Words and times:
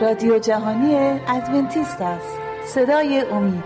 رادیو 0.00 0.38
جهانی 0.38 1.20
ادونتیست 1.28 2.00
است. 2.00 2.38
صدای 2.66 3.20
امید. 3.20 3.64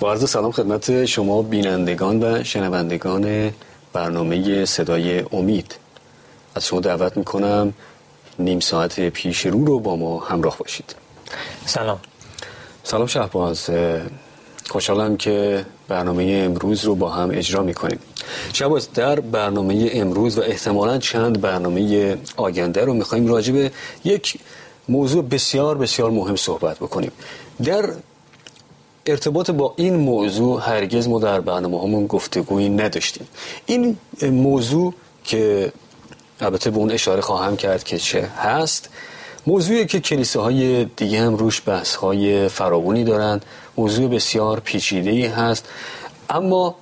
با 0.00 0.10
عرض 0.10 0.30
سلام 0.30 0.52
خدمت 0.52 1.04
شما 1.04 1.42
بینندگان 1.42 2.22
و 2.22 2.44
شنوندگان 2.44 3.52
برنامه 3.92 4.64
صدای 4.64 5.24
امید. 5.32 5.76
از 6.54 6.66
شما 6.66 6.80
دعوت 6.80 7.16
می‌کنم 7.16 7.72
نیم 8.38 8.60
ساعت 8.60 9.08
پیش 9.08 9.46
رو 9.46 9.64
رو 9.64 9.80
با 9.80 9.96
ما 9.96 10.18
همراه 10.18 10.58
باشید. 10.58 11.07
سلام. 11.68 11.98
سلام 12.84 13.06
شهباز. 13.06 13.70
خوشحالم 14.68 15.16
که 15.16 15.66
برنامه 15.88 16.42
امروز 16.44 16.84
رو 16.84 16.94
با 16.94 17.10
هم 17.10 17.30
اجرا 17.32 17.62
می‌کنیم. 17.62 17.98
شهباز 18.52 18.92
در 18.92 19.20
برنامه 19.20 19.90
امروز 19.92 20.38
و 20.38 20.40
احتمالا 20.40 20.98
چند 20.98 21.40
برنامه 21.40 22.16
آینده 22.36 22.84
رو 22.84 22.94
می‌خوایم 22.94 23.26
راجع 23.26 23.52
به 23.52 23.70
یک 24.04 24.38
موضوع 24.88 25.24
بسیار 25.24 25.78
بسیار 25.78 26.10
مهم 26.10 26.36
صحبت 26.36 26.76
بکنیم. 26.76 27.12
در 27.64 27.92
ارتباط 29.06 29.50
با 29.50 29.74
این 29.76 29.96
موضوع 29.96 30.60
هرگز 30.70 31.08
ما 31.08 31.18
در 31.18 31.40
برنامه 31.40 31.82
همون 31.82 32.06
گفتگویی 32.06 32.68
نداشتیم. 32.68 33.28
این 33.66 33.96
موضوع 34.22 34.94
که 35.24 35.72
البته 36.40 36.70
به 36.70 36.76
اون 36.76 36.90
اشاره 36.90 37.20
خواهم 37.20 37.56
کرد 37.56 37.84
که 37.84 37.98
چه 37.98 38.22
هست 38.22 38.88
موضوعی 39.46 39.86
که 39.86 40.00
کلیسه 40.00 40.40
های 40.40 40.84
دیگه 40.84 41.20
هم 41.20 41.34
روش 41.36 41.62
بحث 41.66 41.94
های 41.94 42.48
فراوانی 42.48 43.04
دارند 43.04 43.44
موضوع 43.76 44.08
بسیار 44.08 44.60
پیچیده 44.60 45.10
ای 45.10 45.26
هست. 45.26 45.68
اما 46.30 46.74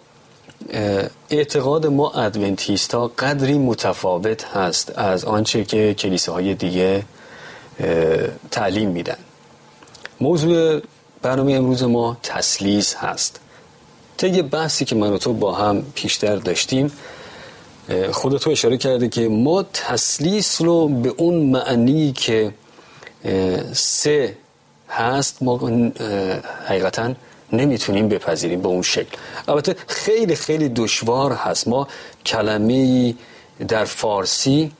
اعتقاد 1.30 1.86
ما 1.86 2.10
ادونتیستا 2.10 3.08
قدری 3.18 3.58
متفاوت 3.58 4.44
هست 4.44 4.98
از 4.98 5.24
آنچه 5.24 5.64
که 5.64 5.94
کلیسه 5.94 6.32
های 6.32 6.54
دیگه 6.54 7.04
تعلیم 8.50 8.90
میدن. 8.90 9.18
موضوع 10.20 10.80
برنامه 11.22 11.52
امروز 11.52 11.82
ما 11.82 12.16
تسلیس 12.22 12.94
هست. 12.94 13.40
طی 14.16 14.42
بحثی 14.42 14.84
که 14.84 14.94
من 14.94 15.12
و 15.12 15.18
تو 15.18 15.32
با 15.32 15.54
هم 15.54 15.82
پیشتر 15.94 16.36
داشتیم 16.36 16.92
خودتو 18.12 18.50
اشاره 18.50 18.76
کرده 18.76 19.08
که 19.08 19.28
ما 19.28 19.62
تسلیس 19.62 20.62
رو 20.62 20.88
به 20.88 21.14
اون 21.16 21.34
معنی 21.34 22.12
که 22.12 22.52
سه 23.72 24.36
هست 24.88 25.42
ما 25.42 25.70
حقیقتا 26.66 27.14
نمی‌تونیم 27.52 28.08
بپذیریم 28.08 28.62
به 28.62 28.68
اون 28.68 28.82
شکل. 28.82 29.16
البته 29.48 29.76
خیلی 29.86 30.34
خیلی 30.34 30.68
دشوار 30.68 31.32
هست. 31.32 31.68
ما 31.68 31.88
کلمه 32.26 33.14
در 33.68 33.84
فارسی 33.84 34.72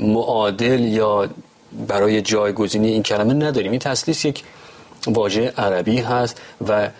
معادل 0.00 0.80
یا 0.80 1.28
برای 1.88 2.22
جایگزینی 2.22 2.88
این 2.88 3.02
کلمه 3.02 3.34
نداریم. 3.34 3.70
این 3.70 3.80
تسلیس 3.80 4.24
یک 4.24 4.44
واژه 5.06 5.52
عربی 5.56 5.98
هست 5.98 6.40
و 6.68 6.90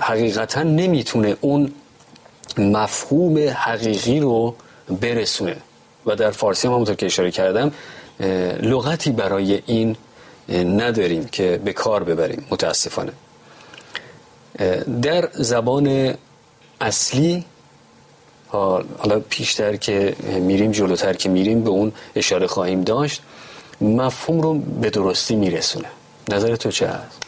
حقیقتا 0.00 0.62
نمی‌تونه 0.62 1.36
اون 1.40 1.72
مفهوم 2.58 3.48
حقیقی 3.48 4.20
رو 4.20 4.54
برسونه 5.00 5.56
و 6.06 6.16
در 6.16 6.30
فارسی 6.30 6.68
هم 6.68 6.74
همونطور 6.74 6.94
که 6.94 7.06
اشاره 7.06 7.30
کردم 7.30 7.72
لغتی 8.62 9.10
برای 9.10 9.62
این 9.66 9.96
نداریم 10.48 11.24
که 11.24 11.60
به 11.64 11.72
کار 11.72 12.04
ببریم 12.04 12.46
متاسفانه. 12.50 13.12
در 15.02 15.28
زبان 15.32 16.14
اصلی 16.80 17.44
حالا 18.48 19.20
پیشتر 19.28 19.76
که 19.76 20.16
میریم 20.40 20.72
جلوتر 20.72 21.12
که 21.12 21.28
میریم 21.28 21.64
به 21.64 21.70
اون 21.70 21.92
اشاره 22.16 22.46
خواهیم 22.46 22.82
داشت 22.82 23.22
مفهوم 23.80 24.40
رو 24.40 24.54
به 24.54 24.90
درستی 24.90 25.36
میرسونه. 25.36 25.88
نظر 26.28 26.56
تو 26.56 26.70
چه 26.70 26.86
هست؟ 26.86 27.22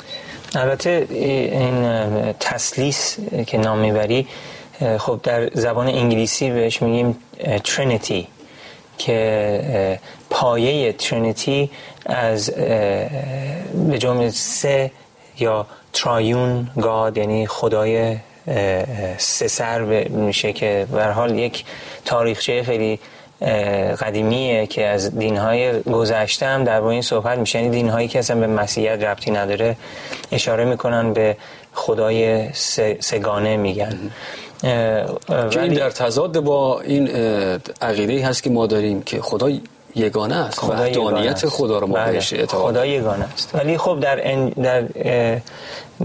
البته 0.55 1.06
این 1.11 2.33
تسلیس 2.33 3.17
که 3.47 3.59
نام 3.59 3.79
می‌بری 3.79 4.27
خب 4.98 5.20
در 5.22 5.50
زبان 5.54 5.88
انگلیسی 5.88 6.50
بهش 6.50 6.82
میگیم 6.82 7.19
ترینیتی 7.64 8.28
که 8.98 9.98
پایه 10.31 10.92
ترینیتی 10.92 11.70
از 12.06 12.50
به 13.88 13.98
جمله 13.98 14.31
سه 14.31 14.91
یا 15.38 15.66
ترایون 15.92 16.70
گاد 16.81 17.19
یعنی 17.19 17.47
خدای 17.47 18.16
سه 19.19 19.48
سر 19.48 19.81
میشه 20.09 20.53
که 20.53 20.87
به 20.93 21.04
حال 21.04 21.38
یک 21.38 21.64
تاریخچه 22.04 22.62
خیلی 22.62 22.98
قدیمیه 24.00 24.66
که 24.66 24.87
از 24.87 25.19
دینهای 25.19 25.82
گذشته 25.82 26.47
هم 26.47 26.64
در 26.64 26.82
این 26.82 27.03
صحبت 27.03 27.38
میشه. 27.38 27.58
یعنی 27.58 27.70
دینهایی 27.70 28.08
که 28.08 28.19
اصلا 28.19 28.41
به 28.41 28.47
مسیحیت 28.47 29.03
ربطی 29.03 29.31
نداره 29.31 29.76
اشاره 30.32 30.64
می‌کنن 30.64 31.12
به 31.12 31.37
خدای 31.75 32.53
سگانه 33.00 33.56
میگن. 33.56 34.10
که 35.50 35.62
این 35.62 35.75
در 35.75 35.91
تضاد 35.91 36.41
با 36.41 36.81
این 36.81 37.09
عقیده 37.82 38.27
هست 38.27 38.43
که 38.43 38.50
ما 38.50 38.66
داریم 38.66 39.03
که 39.03 39.21
خدا 39.21 39.50
یگانه 39.94 40.37
است 40.37 40.65
وحدانیت 40.65 41.47
خدا 41.47 41.78
رو 41.78 41.87
ما 41.87 41.94
بله. 41.94 42.12
بهش 42.12 42.32
اعتقاد 42.32 42.72
خدا 42.72 42.87
یگانه 42.87 43.25
است 43.25 43.55
ولی 43.55 43.78
خب 43.78 44.00
در 44.00 44.16
در 44.62 44.84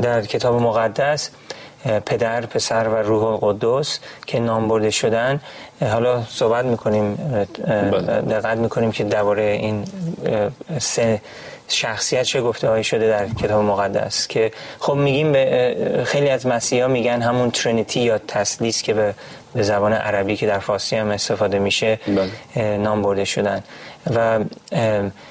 در 0.02 0.22
کتاب 0.22 0.62
مقدس 0.62 1.30
پدر 2.06 2.46
پسر 2.46 2.88
و 2.88 2.96
روح 2.96 3.24
القدس 3.24 4.00
که 4.26 4.40
نام 4.40 4.68
برده 4.68 4.90
شدن 4.90 5.42
حالا 5.82 6.24
صحبت 6.30 6.66
می‌کنیم 6.66 7.16
بله. 7.66 8.22
دقت 8.22 8.58
می‌کنیم 8.58 8.92
که 8.92 9.04
درباره 9.04 9.44
این 9.44 9.86
سه 10.80 11.22
شخصیت 11.72 12.24
چه 12.24 12.42
گفته 12.42 12.70
هایی 12.70 12.84
شده 12.84 13.08
در 13.08 13.28
کتاب 13.28 13.64
مقدس 13.64 14.28
که 14.28 14.52
خب 14.80 14.94
میگیم 14.94 15.32
به 15.32 16.04
خیلی 16.06 16.30
از 16.30 16.48
مسیحا 16.48 16.88
میگن 16.88 17.22
همون 17.22 17.52
ترینیتی 17.52 18.00
یا 18.00 18.18
تسلیس 18.18 18.82
که 18.82 18.94
به 18.94 19.14
به 19.54 19.64
زبان 19.64 19.94
عربی 19.94 20.36
که 20.36 20.48
در 20.48 20.60
فارسی 20.60 20.96
هم 20.96 21.10
استفاده 21.10 21.60
میشه 21.60 22.00
بله. 22.56 22.78
نام 22.78 23.02
برده 23.02 23.26
شدن 23.26 23.64
و 24.16 24.40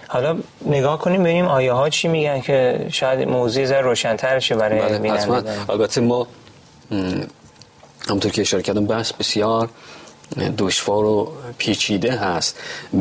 حالا 0.08 0.38
نگاه 0.66 0.98
کنیم 0.98 1.22
ببینیم 1.22 1.44
آیه 1.44 1.72
ها 1.72 1.88
چی 1.88 2.08
میگن 2.08 2.40
که 2.40 2.86
شاید 2.92 3.28
موضوع 3.28 3.64
زر 3.64 3.80
روشنتر 3.80 4.38
شه 4.38 4.54
برای 4.54 4.98
بله 4.98 5.12
حتما 5.12 5.42
البته 5.68 6.00
ما 6.00 6.26
همونطور 8.08 8.32
که 8.32 8.40
اشاره 8.40 8.62
کردم 8.62 8.86
بحث 8.86 9.12
بسیار 9.12 9.68
دشوار 10.58 11.04
و 11.04 11.32
پیچیده 11.58 12.12
هست. 12.12 12.58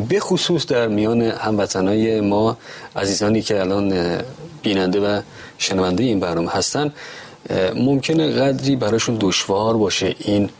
به 0.08 0.20
خصوص 0.20 0.66
در 0.66 0.88
میان 0.88 1.22
هموطنای 1.22 2.20
ما 2.20 2.56
عزیزانی 2.96 3.42
که 3.42 3.60
الان 3.60 4.18
بیننده 4.62 5.00
و 5.00 5.20
شنونده 5.58 6.04
این 6.04 6.20
برنامه 6.20 6.50
هستن 6.50 6.92
ممکنه 7.74 8.30
قدری 8.30 8.76
براشون 8.76 9.16
دشوار 9.20 9.76
باشه 9.76 10.14
این 10.18 10.50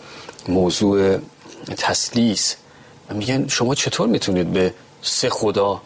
موضوع 0.48 1.18
تسلیس. 1.76 2.56
میگن 3.10 3.48
شما 3.48 3.74
چطور 3.74 4.08
می‌تونید 4.08 4.52
به 4.52 4.74
سه 5.02 5.28
خدا 5.30 5.80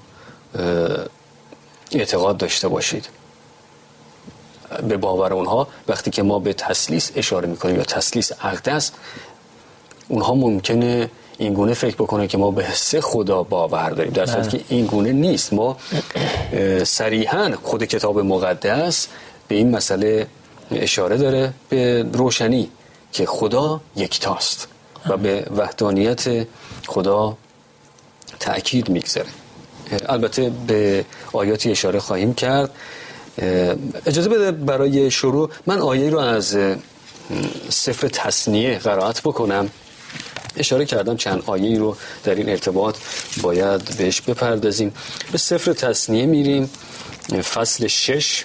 اعتقاد 1.92 2.36
داشته 2.36 2.68
باشید؟ 2.68 3.08
به 4.88 4.96
باور 4.96 5.32
اونها 5.32 5.68
وقتی 5.88 6.10
که 6.10 6.22
ما 6.22 6.38
به 6.38 6.52
تسلیس 6.52 7.12
اشاره 7.16 7.48
می‌کنیم 7.48 7.76
یا 7.76 7.84
تسلیس 7.84 8.32
اقدس 8.42 8.92
اونها 10.08 10.34
ممکنه 10.34 11.10
این 11.38 11.54
گونه 11.54 11.74
فکر 11.74 11.94
بکنه 11.94 12.26
که 12.26 12.38
ما 12.38 12.50
به 12.50 12.74
سه 12.74 13.00
خدا 13.00 13.42
باور 13.42 13.90
داریم. 13.90 14.12
در 14.12 14.26
صورتی 14.26 14.58
که 14.58 14.64
این 14.68 14.86
گونه 14.86 15.12
نیست. 15.12 15.52
ما 15.52 15.76
صریحا 16.84 17.52
خود 17.62 17.84
کتاب 17.84 18.18
مقدس 18.18 19.08
به 19.48 19.54
این 19.54 19.70
مسئله 19.70 20.26
اشاره 20.70 21.16
داره 21.16 21.52
به 21.68 22.06
روشنی 22.12 22.68
که 23.12 23.26
خدا 23.26 23.80
یکتاست 23.96 24.68
و 25.08 25.16
به 25.16 25.46
وحدانیت 25.56 26.46
خدا 26.86 27.36
تأکید 28.40 28.88
می‌گذاره. 28.88 29.28
البته 30.06 30.52
به 30.66 31.04
آیاتی 31.32 31.70
اشاره 31.70 32.00
خواهیم 32.00 32.34
کرد. 32.34 32.70
اجازه 34.06 34.28
بده 34.28 34.50
برای 34.52 35.10
شروع 35.10 35.50
من 35.66 35.78
آیه 35.78 36.10
رو 36.10 36.18
از 36.18 36.56
سفر 37.68 38.08
تصنیه 38.08 38.78
قرائت 38.78 39.20
بکنم. 39.22 39.70
اشاره 40.56 40.84
کردم 40.86 41.16
چند 41.16 41.42
آیه 41.46 41.78
رو 41.78 41.96
در 42.24 42.34
این 42.34 42.48
ارتباط 42.48 42.98
باید 43.42 43.96
بهش 43.96 44.20
بپردازیم. 44.20 44.94
به 45.32 45.38
سفر 45.38 45.72
تصنیه 45.72 46.26
میریم. 46.26 46.70
فصل 47.42 47.86
شش. 47.86 48.44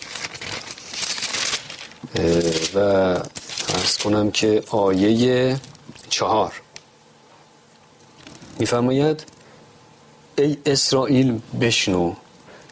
و 2.76 2.80
ارز 2.80 3.98
کنم 4.04 4.32
که 4.32 4.64
آیه 4.70 5.60
چهار. 6.10 6.54
میفرماید 8.60 9.24
ای 10.38 10.58
اسرائیل 10.66 11.40
بشنو 11.62 12.14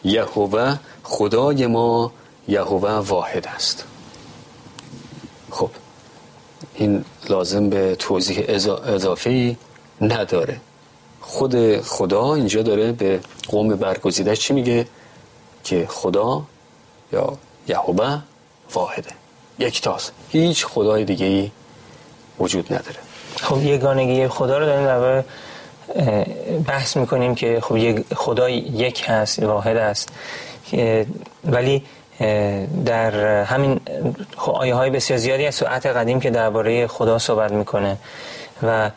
یهوه 0.03 0.77
خدای 1.03 1.67
ما 1.67 2.13
یهوه 2.47 2.91
واحد 2.91 3.47
است. 3.47 3.83
خب 5.51 5.69
این 6.79 7.05
لازم 7.29 7.69
به 7.69 7.95
توضیح 7.95 8.45
اضافه 8.85 9.55
نداره. 10.01 10.57
خود 11.21 11.81
خدا 11.81 12.33
اینجا 12.33 12.61
داره 12.61 12.91
به 12.91 13.19
قوم 13.47 13.75
برگزیده 13.75 14.35
چی 14.35 14.53
میگه؟ 14.53 14.87
که 15.63 15.85
خدا 15.89 16.43
یا 17.13 17.37
یهوه 17.67 18.19
واحده. 18.73 19.11
یک 19.59 19.81
تاست. 19.81 20.11
هیچ 20.29 20.65
خدای 20.65 21.05
دیگه 21.05 21.25
ای 21.25 21.51
وجود 22.39 22.73
نداره. 22.73 22.97
خب 23.41 23.63
یگانگی 23.63 24.27
خدا 24.27 24.57
رو 24.57 24.65
داریم 24.65 24.85
در 24.85 25.23
بحث 26.67 26.97
می‌کنیم 26.97 27.35
که 27.35 27.59
خب 27.61 28.13
خدا 28.15 28.49
یک 28.49 29.03
هست 29.07 29.43
واحد 29.43 29.77
است. 29.77 30.09
ولی 31.45 31.83
در 32.85 33.43
همین 33.43 33.79
خب 34.37 34.51
آیه 34.51 34.75
های 34.75 34.89
بسیار 34.89 35.19
زیادی 35.19 35.45
از 35.45 35.55
ساعت 35.55 35.85
قدیم 35.85 36.19
که 36.19 36.29
درباره 36.29 36.87
خدا 36.87 37.19
صحبت 37.19 37.51
می‌کنه 37.51 37.97
و 38.63 38.91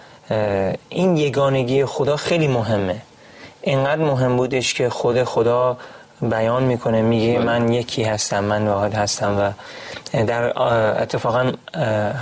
این 0.88 1.16
یگانگی 1.16 1.84
خدا 1.84 2.16
خیلی 2.16 2.48
مهمه 2.48 3.02
اینقدر 3.62 4.02
مهم 4.02 4.36
بودش 4.36 4.74
که 4.74 4.90
خود 4.90 5.24
خدا 5.24 5.76
بیان 6.22 6.62
می‌کنه 6.62 7.02
میگه 7.02 7.38
بله. 7.38 7.44
من 7.44 7.72
یکی 7.72 8.02
هستم 8.02 8.44
من 8.44 8.66
واحد 8.66 8.94
هستم 8.94 9.38
و 9.38 9.52
در 10.24 10.62
اتفاقا 11.02 11.52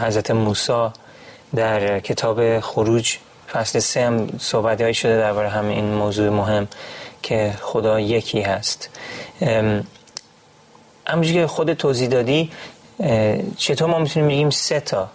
حضرت 0.02 0.30
موسی 0.30 0.88
در 1.54 2.00
کتاب 2.00 2.60
خروج 2.60 3.16
فصل 3.52 3.78
سه 3.78 4.04
هم 4.06 4.28
صحبتی 4.38 4.94
شده 4.94 5.16
درباره 5.18 5.48
همین 5.48 5.84
موضوع 5.84 6.30
مهم 6.30 6.68
که 7.22 7.54
خدا 7.60 8.00
یکی 8.00 8.40
هست 8.40 8.90
همونجور 11.08 11.34
که 11.34 11.46
خود 11.46 11.72
توضیح 11.72 12.08
دادی 12.08 12.50
چطور 13.56 13.88
ما 13.88 13.98
می‌تونیم 13.98 14.28
بگیم 14.28 14.50
سه 14.50 14.80
تا؟ 14.80 15.08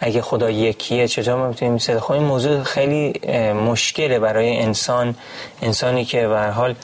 اگه 0.00 0.22
خدا 0.22 0.50
یکیه 0.50 1.08
چطور 1.08 1.34
ما 1.34 1.48
می‌تونیم 1.48 1.78
سه 1.78 1.94
تا؟ 1.94 2.00
خب 2.00 2.12
این 2.12 2.22
موضوع 2.22 2.62
خیلی 2.62 3.12
مشکله 3.52 4.18
برای 4.18 4.58
انسان. 4.58 5.14
انسانی 5.62 6.04
که 6.04 6.28
به 6.28 6.40
حال 6.40 6.74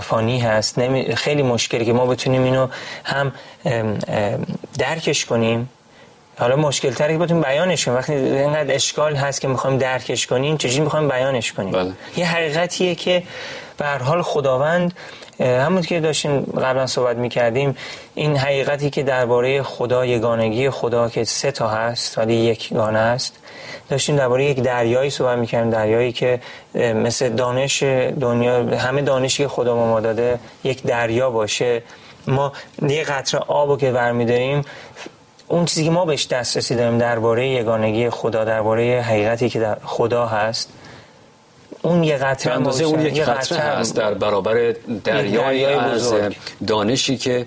فانی 0.00 0.40
هست 0.40 0.80
خیلی 1.14 1.42
مشکلی 1.42 1.84
که 1.84 1.92
ما 1.92 2.06
بتونیم 2.06 2.44
اینو 2.44 2.68
هم 3.04 3.32
درکش 4.78 5.24
کنیم. 5.24 5.68
حالا 6.38 6.56
مشکل 6.56 6.90
تره 6.90 7.12
که 7.12 7.18
بتونیم 7.18 7.42
بیانش 7.42 7.84
کنیم. 7.84 7.98
وقتی 7.98 8.12
اینقدر 8.12 8.74
اشکال 8.74 9.16
هست 9.16 9.40
که 9.40 9.48
می‌خوایم 9.48 9.78
درکش 9.78 10.26
کنیم 10.26 10.56
چجوری 10.56 10.80
می‌خوایم 10.80 11.08
بیانش 11.08 11.52
کنیم؟ 11.52 11.72
بله. 11.72 11.92
یه 12.16 12.26
حقیقتیه 12.26 12.94
که 12.94 13.22
به 13.76 13.84
هر 13.86 13.98
حال 13.98 14.22
خداوند 14.22 14.94
همون 15.40 15.82
که 15.82 16.00
داشتیم 16.00 16.40
قبلا 16.40 16.86
صحبت 16.86 17.16
می‌کردیم 17.16 17.76
این 18.14 18.36
حقیقتی 18.36 18.90
که 18.90 19.02
درباره 19.02 19.62
خدا 19.62 20.06
یگانگی 20.06 20.70
خدا 20.70 21.08
که 21.08 21.24
سه 21.24 21.52
تا 21.52 21.68
هست 21.68 22.18
ولی 22.18 22.34
یک 22.34 22.74
گانه 22.74 22.98
است. 22.98 23.36
داشتیم 23.88 24.16
درباره 24.16 24.44
یک 24.44 24.60
دریایی 24.60 25.10
صحبت 25.10 25.38
می‌کردیم 25.38 25.70
دریایی 25.70 26.12
که 26.12 26.40
مثل 26.74 27.28
دانش 27.28 27.82
دنیا 28.20 28.76
همه 28.76 29.02
دانشی 29.02 29.42
که 29.42 29.48
خدا 29.48 29.76
ما 29.76 30.00
داده 30.00 30.38
یک 30.64 30.82
دریا 30.82 31.30
باشه. 31.30 31.82
ما 32.26 32.52
یه 32.82 33.04
قطره 33.04 33.40
آب 33.40 33.80
که 33.80 33.92
برمیداریم 33.92 34.62
اون 35.48 35.64
چیزی 35.64 35.84
که 35.84 35.90
ما 35.90 36.04
بهش 36.04 36.26
دسترسی 36.26 36.74
داریم 36.74 36.98
درباره 36.98 37.48
یگانگی 37.48 38.10
خدا 38.10 38.44
درباره 38.44 39.02
حقیقتی 39.02 39.48
که 39.48 39.60
در 39.60 39.76
خدا 39.84 40.26
هست. 40.26 40.72
اون 41.82 42.04
یه 42.04 42.16
قطره 42.16 42.54
اندازه 42.54 42.84
اون 42.84 43.06
یک 43.06 43.22
قطره 43.22 43.58
هست 43.58 43.96
در 43.96 44.14
برابر 44.14 44.74
دریای 45.04 45.64
از 45.64 46.14
دانشی 46.66 47.16
که 47.16 47.46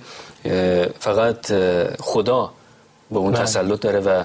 فقط 0.99 1.51
خدا 1.99 2.51
به 3.11 3.17
اون 3.17 3.33
بله. 3.33 3.43
تسلط 3.43 3.79
داره 3.79 3.99
و 3.99 4.23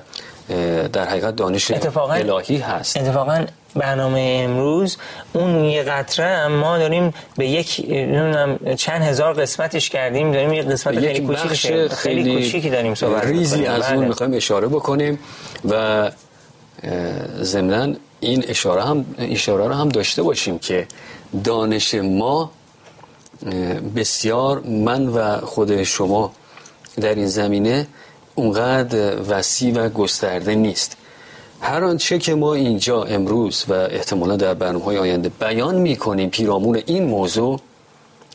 در 0.93 1.05
حقیقت 1.05 1.37
دانش 1.37 1.70
اتفاقا 1.70 2.12
الهی 2.12 2.58
هست. 2.58 2.96
اتفاقا 2.96 3.46
برنامه 3.75 4.40
امروز 4.44 4.96
اون 5.32 5.64
یه 5.64 5.82
قطره 5.82 6.49
ما 6.49 6.78
داریم 6.78 7.14
به 7.37 7.46
یک 7.46 7.87
چند 8.76 9.02
هزار 9.02 9.34
قسمتش 9.34 9.90
کردیم 9.90 10.32
داریم 10.32 10.52
یه 10.52 10.62
قسمت 10.62 10.99
خیلی 10.99 11.26
کوچیک 11.26 11.93
خیلی 11.93 12.34
کوچیکی 12.34 12.70
داریم 12.70 12.94
صحبت 12.94 13.26
ریزی 13.26 13.66
از 13.66 13.82
اون 13.82 13.96
بله. 13.96 14.08
می‌خوایم 14.08 14.34
اشاره 14.34 14.69
بکنیم 14.69 15.19
و 15.70 16.11
ضمن 17.43 17.96
این 18.20 18.44
اشاره 18.48 18.82
هم 18.82 19.04
اشاره 19.18 19.68
رو 19.68 19.74
هم 19.74 19.88
داشته 19.88 20.22
باشیم 20.22 20.58
که 20.58 20.86
دانش 21.44 21.94
ما 21.94 22.50
بسیار 23.96 24.60
من 24.60 25.08
و 25.08 25.36
خود 25.40 25.82
شما 25.82 26.32
در 27.00 27.14
این 27.14 27.26
زمینه 27.26 27.86
اونقدر 28.34 29.16
وسیع 29.28 29.74
و 29.74 29.88
گسترده 29.88 30.54
نیست. 30.54 30.96
هر 31.60 31.84
آنچه 31.84 32.18
که 32.18 32.34
ما 32.34 32.54
اینجا 32.54 33.02
امروز 33.02 33.64
و 33.68 33.72
احتمالا 33.72 34.36
در 34.36 34.54
برنامه 34.54 34.84
های 34.84 34.98
آینده 34.98 35.28
بیان 35.28 35.74
می‌کنیم 35.74 36.30
پیرامون 36.30 36.82
این 36.86 37.04
موضوع 37.04 37.60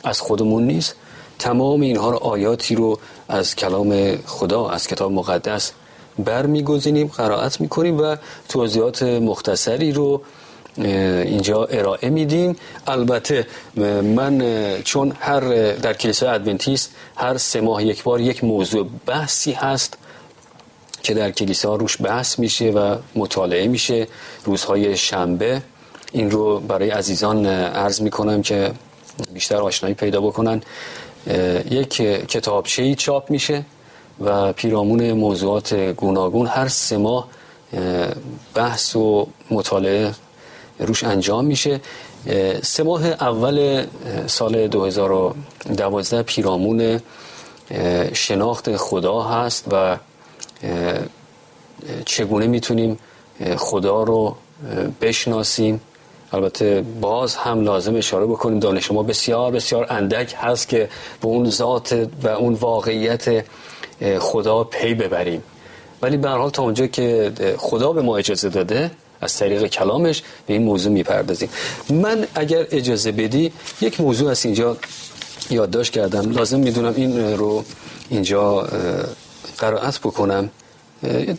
از 0.03 0.21
خودمون 0.21 0.63
نیست. 0.67 0.95
تمام 1.39 1.81
اینها 1.81 2.09
رو 2.09 2.17
آیاتی 2.17 2.75
رو 2.75 2.99
از 3.29 3.55
کلام 3.55 4.15
خدا 4.25 4.69
از 4.69 4.87
کتاب 4.87 5.11
مقدس 5.11 5.71
برمیگزینیم 6.19 7.07
قرائت 7.07 7.61
می‌کنیم 7.61 7.99
و 7.99 8.15
توضیحات 8.49 9.03
مختصری 9.03 9.91
رو 9.91 10.21
اینجا 10.77 11.65
ارائه 11.65 12.09
میدیم. 12.09 12.55
البته 12.87 13.47
من 14.15 14.43
چون 14.83 15.13
هر 15.19 15.39
در 15.73 15.93
کلیسای 15.93 16.29
ادونتیست 16.29 16.91
هر 17.15 17.37
سه 17.37 17.61
ماه 17.61 17.85
یک 17.85 18.03
بار 18.03 18.21
یک 18.21 18.43
موضوع 18.43 18.87
بحثی 19.05 19.51
هست 19.51 19.97
که 21.03 21.13
در 21.13 21.31
کلیسا 21.31 21.75
روش 21.75 22.01
بحث 22.01 22.39
میشه 22.39 22.71
و 22.71 22.95
مطالعه 23.15 23.67
میشه 23.67 24.07
روزهای 24.45 24.97
شنبه. 24.97 25.61
این 26.11 26.31
رو 26.31 26.59
برای 26.59 26.89
عزیزان 26.89 27.45
عرض 27.45 28.01
می‌کنم 28.01 28.41
که 28.41 28.71
بیشتر 29.33 29.55
آشنایی 29.55 29.95
پیدا 29.95 30.21
بکنن. 30.21 30.61
یک 31.71 31.93
کتابچه 32.27 32.95
چاپ 32.95 33.31
میشه. 33.31 33.65
و 34.19 34.53
پیرامون 34.53 35.11
موضوعات 35.11 35.73
گوناگون 35.73 36.47
هر 36.47 36.67
سه 36.67 36.97
ماه 36.97 37.27
بحث 38.55 38.95
و 38.95 39.27
مطالعه 39.51 40.11
روش 40.79 41.03
انجام 41.03 41.45
میشه. 41.45 41.81
سه 42.61 42.83
ماه 42.83 43.05
اول 43.05 43.85
سال 44.27 44.67
2012 44.67 46.23
پیرامون 46.23 46.99
شناخت 48.13 48.75
خدا 48.75 49.21
هست 49.21 49.65
و 49.71 49.97
چگونه 52.05 52.47
می‌تونیم 52.47 52.99
خدا 53.57 54.03
رو 54.03 54.35
بشناسیم. 55.01 55.81
البته 56.33 56.85
باز 57.01 57.35
هم 57.35 57.63
لازم 57.63 57.95
اشاره 57.95 58.25
بکنیم 58.25 58.59
دانش 58.59 58.91
ما 58.91 59.03
بسیار 59.03 59.51
بسیار 59.51 59.87
اندک 59.89 60.35
هست 60.37 60.67
که 60.67 60.89
به 61.21 61.27
اون 61.27 61.49
ذات 61.49 62.07
و 62.23 62.27
اون 62.27 62.53
واقعیت 62.53 63.45
خدا 64.19 64.63
پی 64.63 64.93
ببریم. 64.93 65.43
ولی 66.01 66.17
به 66.17 66.29
حال 66.29 66.49
تا 66.49 66.63
اونجا 66.63 66.87
که 66.87 67.31
خدا 67.57 67.93
به 67.93 68.01
ما 68.01 68.17
اجازه 68.17 68.49
داده 68.49 68.91
از 69.21 69.37
طریق 69.37 69.67
کلامش 69.67 70.21
به 70.47 70.53
این 70.53 70.63
موضوع 70.63 70.91
می‌پردازیم. 70.91 71.49
من 71.89 72.27
اگر 72.35 72.67
اجازه 72.71 73.11
بدی 73.11 73.51
یک 73.81 74.01
موضوع 74.01 74.31
از 74.31 74.45
اینجا 74.45 74.77
یادداشت 75.49 75.91
کردم. 75.93 76.31
لازم 76.31 76.59
می‌دونم 76.59 76.93
این 76.95 77.37
رو 77.37 77.63
اینجا 78.09 78.67
قرائت 79.57 79.99
بکنم. 79.99 80.49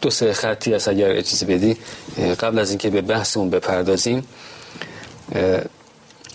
دو 0.00 0.11
سه 0.11 0.33
خطی 0.33 0.75
است 0.75 0.88
اگر 0.88 1.11
اجازه 1.11 1.47
بدی. 1.47 1.76
قبل 2.40 2.59
از 2.59 2.68
اینکه 2.71 2.90
به 2.90 3.00
بحثمون 3.00 3.50
بپردازیم 3.50 4.26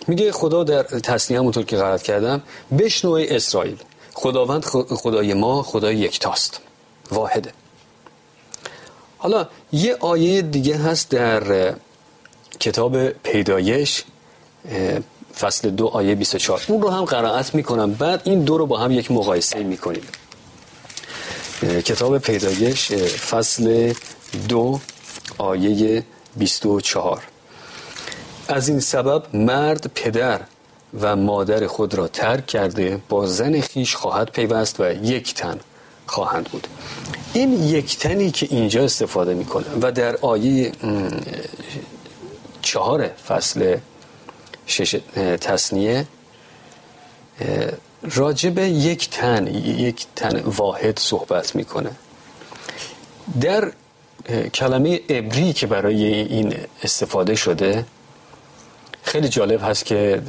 میگه 0.08 0.32
خدا 0.32 0.64
در 0.64 0.84
تصنیه 0.84 1.40
همونطور 1.40 1.64
که 1.64 1.78
قرائت 1.78 2.04
کردم 2.04 2.42
بشنو 2.80 3.12
اسرائیل. 3.12 3.78
خداوند 4.20 4.66
خدای 4.66 5.34
ما 5.34 5.64
خدای 5.64 5.96
یکتاست 5.96 6.60
واحده. 7.12 7.52
حالا 9.18 9.48
یه 9.72 9.98
آیه 10.00 10.42
دیگه 10.42 10.78
هست 10.78 11.10
در 11.10 11.74
کتاب 12.60 13.10
پیدایش 13.10 14.04
فصل 15.40 15.70
دو 15.70 15.88
آیه 15.88 16.16
24 16.16 16.62
اون 16.68 16.82
رو 16.82 16.90
هم 16.90 17.06
قرائت 17.06 17.56
می‌کنم. 17.56 17.94
بعد 17.94 18.22
این 18.24 18.44
دو 18.44 18.58
رو 18.58 18.66
با 18.66 18.78
هم 18.78 18.92
یک 18.92 19.12
مقایسه 19.12 19.64
می‌کنیم. 19.64 20.04
کتاب 21.62 22.18
پیدایش 22.18 22.92
فصل 23.32 23.94
دو 24.50 24.80
آیه 25.38 26.04
24 26.36 27.24
از 28.48 28.70
این 28.70 28.80
سبب 28.80 29.36
مرد 29.36 29.92
پدر 29.96 30.42
و 31.02 31.16
مادر 31.16 31.68
خود 31.68 31.94
را 31.94 32.08
ترک 32.08 32.48
کرده 32.48 33.02
با 33.10 33.26
زن 33.26 33.62
خیش 33.62 33.96
خواهد 33.96 34.32
پیوست 34.32 34.80
و 34.80 34.92
یک 35.06 35.34
تن 35.34 35.60
خواهند 36.06 36.50
بود. 36.50 36.68
این 37.34 37.64
یک 37.64 37.98
تنی 37.98 38.32
که 38.32 38.48
اینجا 38.50 38.84
استفاده 38.84 39.34
می‌کنه 39.34 39.66
و 39.82 39.92
در 39.92 40.16
آیه 40.16 40.72
چهار 42.62 43.08
فصل 43.08 43.78
شش 44.66 45.00
تصنیه 45.42 46.08
راجب 48.16 48.58
یک 48.58 49.10
تن 49.10 49.48
یک 49.66 50.06
تن 50.16 50.40
واحد 50.40 51.00
صحبت 51.00 51.56
می‌کنه. 51.56 51.92
در 53.42 53.72
کلمه 54.54 55.02
ابری 55.10 55.54
که 55.54 55.68
برای 55.68 56.04
این 56.06 56.56
استفاده 56.84 57.36
شده 57.36 57.86
خیلی 59.04 59.30
جالب 59.30 59.64
هست 59.64 59.86
که 59.86 60.22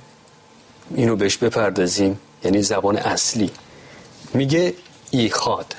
اینو 0.95 1.17
بهش 1.17 1.37
بپردازیم 1.37 2.19
یعنی 2.45 2.63
زبان 2.63 2.97
اصلی. 2.97 3.51
میگه 4.35 4.75
ایخاد. 5.11 5.75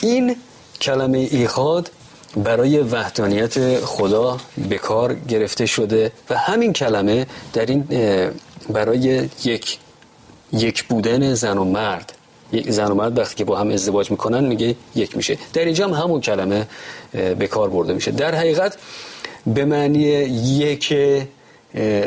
این 0.00 0.36
کلمه 0.80 1.18
ایخاد 1.18 1.90
برای 2.36 2.78
وحدانیت 2.78 3.84
خدا 3.84 4.38
به 4.68 4.78
کار 4.78 5.14
گرفته 5.14 5.66
شده 5.66 6.12
و 6.30 6.38
همین 6.38 6.72
کلمه 6.72 7.26
در 7.52 7.66
این 7.66 7.82
برای 8.68 9.28
یک 9.44 9.78
یک 10.52 10.84
بودن 10.84 11.34
زن 11.34 11.58
و 11.58 11.64
مرد. 11.64 12.12
یک 12.52 12.70
زن 12.70 12.90
و 12.90 12.94
مرد 12.94 13.18
وقتی 13.18 13.34
که 13.34 13.44
با 13.44 13.58
هم 13.58 13.70
ازدواج 13.70 14.10
می‌کنن 14.10 14.44
میگه 14.44 14.76
یک 14.94 15.16
میشه. 15.16 15.38
در 15.52 15.64
اینجا 15.64 15.88
هم 15.88 15.94
همون 15.94 16.20
کلمه 16.20 16.66
به 17.12 17.46
کار 17.46 17.70
برده 17.70 17.92
میشه. 17.92 18.10
در 18.10 18.34
حقیقت 18.34 18.76
به 19.46 19.64
معنی 19.64 20.00
یک 20.00 20.94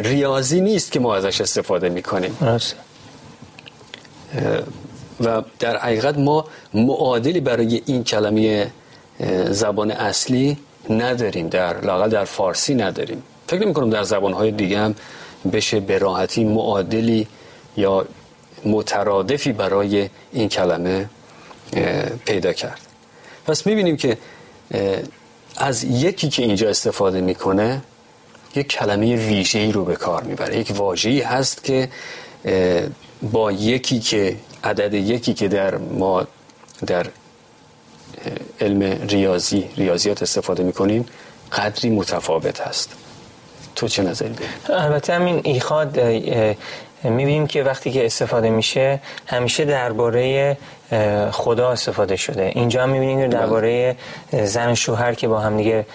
ریاضی 0.03 0.62
نیست 0.62 0.91
که 0.91 1.00
ما 1.00 1.15
ازش 1.15 1.41
استفاده 1.41 1.89
می‌کنیم. 1.89 2.38
و 5.19 5.41
در 5.59 5.77
حقیقت 5.77 6.17
ما 6.17 6.45
معادلی 6.74 7.39
برای 7.39 7.81
این 7.86 8.03
کلمه 8.03 8.71
زبان 9.50 9.91
اصلی 9.91 10.57
نداریم. 10.89 11.47
در 11.47 11.81
لاقل 11.81 12.09
در 12.09 12.25
فارسی 12.25 12.75
نداریم. 12.75 13.24
فکر 13.47 13.59
نمی 13.59 13.74
کنم 13.74 13.89
در 13.89 14.03
زبانهای 14.03 14.51
دیگه 14.51 14.79
هم 14.79 14.95
بشه 15.53 15.79
به 15.79 15.97
راحتی 15.97 16.43
معادلی 16.43 17.27
یا 17.77 18.05
مترادفی 18.65 19.51
برای 19.51 20.09
این 20.31 20.50
کلمه 20.50 21.09
پیدا 22.25 22.53
کرد. 22.53 22.81
پس 23.45 23.65
می‌بینیم 23.65 23.97
که 23.97 24.17
از 25.57 25.83
یکی 25.83 26.29
که 26.29 26.43
اینجا 26.43 26.69
استفاده 26.69 27.21
می‌کنه 27.21 27.81
یک 28.56 28.68
کلمه 28.68 29.16
ویژه‌ای 29.16 29.72
رو 29.72 29.86
به 29.86 29.96
کار 29.96 30.24
می‌بره. 30.24 30.58
یک 30.58 30.72
واژه‌ای 30.75 31.22
هست 31.22 31.63
که 31.63 31.89
با 33.22 33.51
یکی 33.51 34.00
که 34.00 34.36
عدد 34.63 34.94
یکی 34.94 35.34
که 35.34 35.48
در 35.48 35.77
ما 35.77 36.27
در 36.88 37.06
علم 38.62 38.82
ریاضی 39.08 39.70
ریاضیات 39.77 40.22
استفاده 40.22 40.63
می‌کنیم 40.63 41.06
قدری 41.51 41.89
متفاوت 41.89 42.62
هست. 42.62 42.94
تو 43.75 43.88
چه 43.88 44.04
نظری؟ 44.04 44.36
البته 44.70 45.13
همین 45.13 45.42
ایخاد 45.44 46.00
می‌بینیم 47.04 47.48
که 47.48 47.63
وقتی 47.63 47.92
که 47.92 48.06
استفاده 48.06 48.50
میشه 48.50 49.00
همیشه 49.25 49.66
درباره 49.66 50.58
خدا 51.32 51.72
استفاده 51.72 52.16
شده. 52.16 52.51
اینجا 52.56 52.84
هم 52.84 52.89
می‌بینیم 52.89 53.20
که 53.20 53.27
درباره 53.27 53.96
زن 54.32 54.72
و 54.72 54.75
شوهر 54.75 55.13
که 55.13 55.27
با 55.27 55.39
هم 55.39 55.58
دیگه 55.58 55.86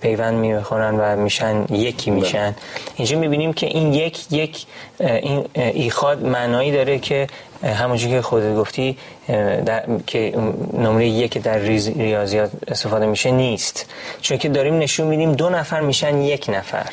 پیوند 0.00 0.34
می‌خورن 0.34 0.94
و 1.00 1.16
میشن 1.16 1.64
یکی 1.70 2.10
بله. 2.10 2.20
میشن. 2.20 2.54
اینجا 2.96 3.18
می‌بینیم 3.18 3.52
که 3.52 3.66
این 3.66 3.94
یک 3.94 4.32
یک 4.32 4.66
این 5.00 5.44
ایخاد 5.54 6.24
معنایی 6.26 6.72
داره 6.72 6.98
که 6.98 7.26
همونجور 7.62 8.10
که 8.10 8.22
خودت 8.22 8.56
گفتی 8.56 8.96
که 10.06 10.34
نمره 10.72 11.08
یک 11.08 11.38
در 11.38 11.58
ریاضیات 11.58 12.50
استفاده 12.68 13.06
میشه 13.06 13.30
نیست. 13.30 13.86
چون 14.20 14.38
که 14.38 14.48
داریم 14.48 14.78
نشون 14.78 15.06
میدیم 15.06 15.32
دو 15.32 15.50
نفر 15.50 15.80
میشن 15.80 16.20
یک 16.20 16.46
نفر. 16.48 16.90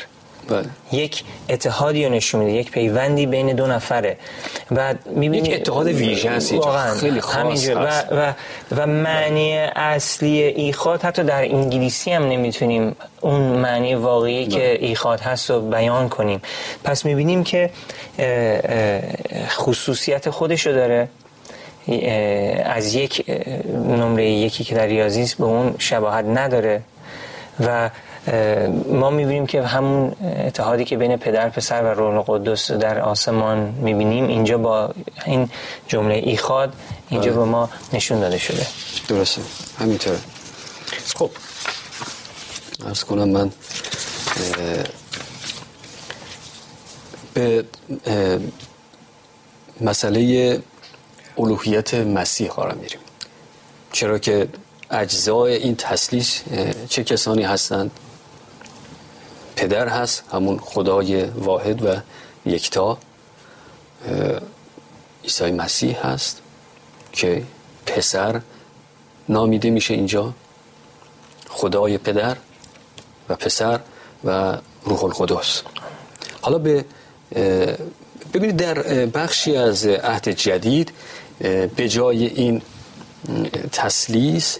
بله. 0.51 0.69
یک 0.91 1.23
اتحادی 1.49 2.05
رو 2.05 2.11
نشون 2.11 2.41
میده 2.41 2.57
یک 2.57 2.71
پیوندی 2.71 3.25
بین 3.25 3.55
دو 3.55 3.67
نفره. 3.67 4.17
و 4.71 4.93
می‌بینی 5.15 5.49
یک 5.49 5.55
اتحاد 5.55 5.87
ویژه 5.87 6.29
است 6.29 6.53
خیلی 6.99 7.21
خاص 7.21 7.69
و, 7.69 7.87
و, 8.11 8.33
و 8.77 8.87
معنی 8.87 9.57
اصلی 9.75 10.43
ایخاد 10.43 11.01
حتی 11.01 11.23
در 11.23 11.43
انگلیسی 11.43 12.11
هم 12.11 12.23
نمی‌تونیم 12.27 12.95
اون 13.21 13.41
معنی 13.41 13.95
واقعی 13.95 14.47
که 14.47 14.59
بله. 14.59 14.77
ایخاد 14.81 15.19
هست 15.19 15.49
رو 15.49 15.61
بیان 15.61 16.09
کنیم. 16.09 16.41
پس 16.83 17.05
می‌بینیم 17.05 17.43
که 17.43 17.69
خصوصیت 19.49 20.29
خودشو 20.29 20.71
داره. 20.71 21.07
از 22.65 22.95
یک 22.95 23.25
نمره 23.73 24.29
یکی 24.29 24.63
که 24.63 24.75
در 24.75 24.85
ریاضی 24.85 25.35
به 25.39 25.45
اون 25.45 25.75
شباهت 25.79 26.25
نداره. 26.25 26.81
و 27.59 27.89
ما 28.87 29.09
می‌بینیم 29.09 29.47
که 29.47 29.63
همون 29.63 30.15
اتحادی 30.47 30.85
که 30.85 30.97
بین 30.97 31.17
پدر 31.17 31.49
پسر 31.49 31.83
و 31.83 31.87
روح 31.87 32.23
قدس 32.27 32.71
در 32.71 32.99
آسمان 32.99 33.57
می‌بینیم 33.57 34.27
اینجا 34.27 34.57
با 34.57 34.93
این 35.25 35.49
جمله 35.87 36.15
ایخاد 36.15 36.73
اینجا 37.09 37.31
به 37.31 37.43
ما 37.43 37.69
نشون 37.93 38.19
داده 38.19 38.37
شده. 38.37 38.67
درسته. 39.07 39.41
همینطوره. 39.79 40.17
خب. 41.15 41.31
ارز 42.85 43.03
کنم 43.03 43.29
من 43.29 43.51
به 47.33 47.65
مسئله 49.81 50.59
الوهیت 51.37 51.93
مسیح 51.93 52.49
خواهم 52.49 52.77
میریم. 52.77 52.99
چرا 53.91 54.19
که 54.19 54.47
اجزای 54.91 55.53
این 55.55 55.75
تسلیس 55.75 56.41
چه 56.89 57.03
کسانی 57.03 57.43
هستند؟ 57.43 57.91
پدر 59.61 59.87
هست 59.87 60.23
همون 60.31 60.59
خدای 60.59 61.23
واحد 61.23 61.85
و 61.85 61.95
یکتا. 62.45 62.97
عیسی 65.23 65.51
مسیح 65.51 66.07
هست 66.07 66.41
که 67.11 67.43
پسر 67.85 68.41
نامیده 69.29 69.69
میشه 69.69 69.93
اینجا. 69.93 70.33
خدای 71.49 71.97
پدر 71.97 72.37
و 73.29 73.35
پسر 73.35 73.79
و 74.23 74.57
روح 74.83 75.03
القدس. 75.03 75.61
حالا 76.41 76.57
به 76.57 76.85
ببینید 78.33 78.57
در 78.57 79.05
بخشی 79.05 79.55
از 79.55 79.85
عهد 79.85 80.29
جدید 80.29 80.91
به 81.75 81.89
جای 81.89 82.25
این 82.25 82.61
تسلیس 83.71 84.57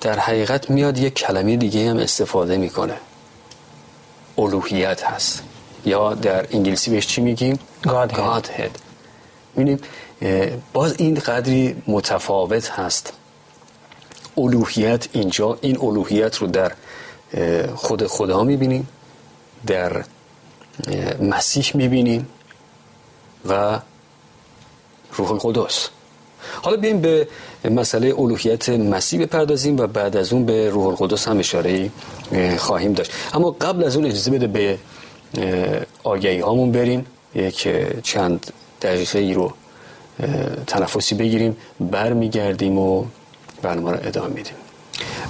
در 0.00 0.18
حقیقت 0.18 0.70
میاد 0.70 0.98
یک 0.98 1.14
کلمه 1.14 1.56
دیگه 1.56 1.90
هم 1.90 1.96
استفاده 1.96 2.56
می‌کنه. 2.56 2.96
الوهیت 4.38 5.04
هست. 5.04 5.42
یا 5.84 6.14
در 6.14 6.46
انگلیسی 6.50 6.90
بهش 6.90 7.06
چی 7.06 7.20
میگیم؟ 7.20 7.58
Godhead. 7.86 8.70
می‌بینیم 9.56 9.80
باز 10.72 10.94
این 10.98 11.14
قدری 11.14 11.82
متفاوت 11.86 12.70
هست. 12.70 13.12
الوهیت 14.38 15.08
اینجا 15.12 15.58
این 15.60 15.78
الوهیت 15.80 16.36
رو 16.36 16.46
در 16.46 16.72
خود 17.74 18.06
خدا 18.06 18.44
می‌بینیم 18.44 18.88
در 19.66 20.04
مسیح 21.20 21.70
می‌بینیم 21.74 22.28
و 23.48 23.80
روح 25.12 25.32
القدس. 25.32 25.88
حالا 26.62 26.76
بیایم 26.76 27.00
به 27.00 27.28
مسئله 27.70 28.14
الوهیت 28.18 28.68
مسیح 28.68 29.20
بپردازیم 29.20 29.76
و 29.76 29.86
بعد 29.86 30.16
از 30.16 30.32
اون 30.32 30.46
به 30.46 30.70
روح 30.70 30.86
القدس 30.86 31.28
هم 31.28 31.38
اشاره 31.38 31.90
خواهیم 32.56 32.92
داشت. 32.92 33.12
اما 33.34 33.50
قبل 33.50 33.84
از 33.84 33.96
اون 33.96 34.06
اجازه 34.06 34.30
بده 34.30 34.46
به 34.46 34.78
آگهی 36.02 36.40
هامون 36.40 36.72
بریم 36.72 37.06
یک 37.34 37.68
چند 38.02 38.52
دقیقه 38.82 39.18
ای 39.18 39.34
رو 39.34 39.52
تنفسی 40.66 41.14
بگیریم 41.14 41.56
برمیگردیم 41.80 42.78
و 42.78 43.04
برنامه 43.62 43.90
رو 43.92 43.98
ادامه 44.02 44.28
میدیم. 44.28 44.54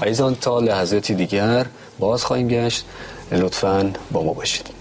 عزیزان 0.03 0.35
تا 0.35 0.61
لحظاتی 0.61 1.15
دیگر 1.15 1.67
باز 1.99 2.25
خواهیم 2.25 2.49
گشت. 2.49 2.85
لطفا 3.33 3.93
با 4.13 4.23
ما 4.23 4.33
باشید. 4.33 4.76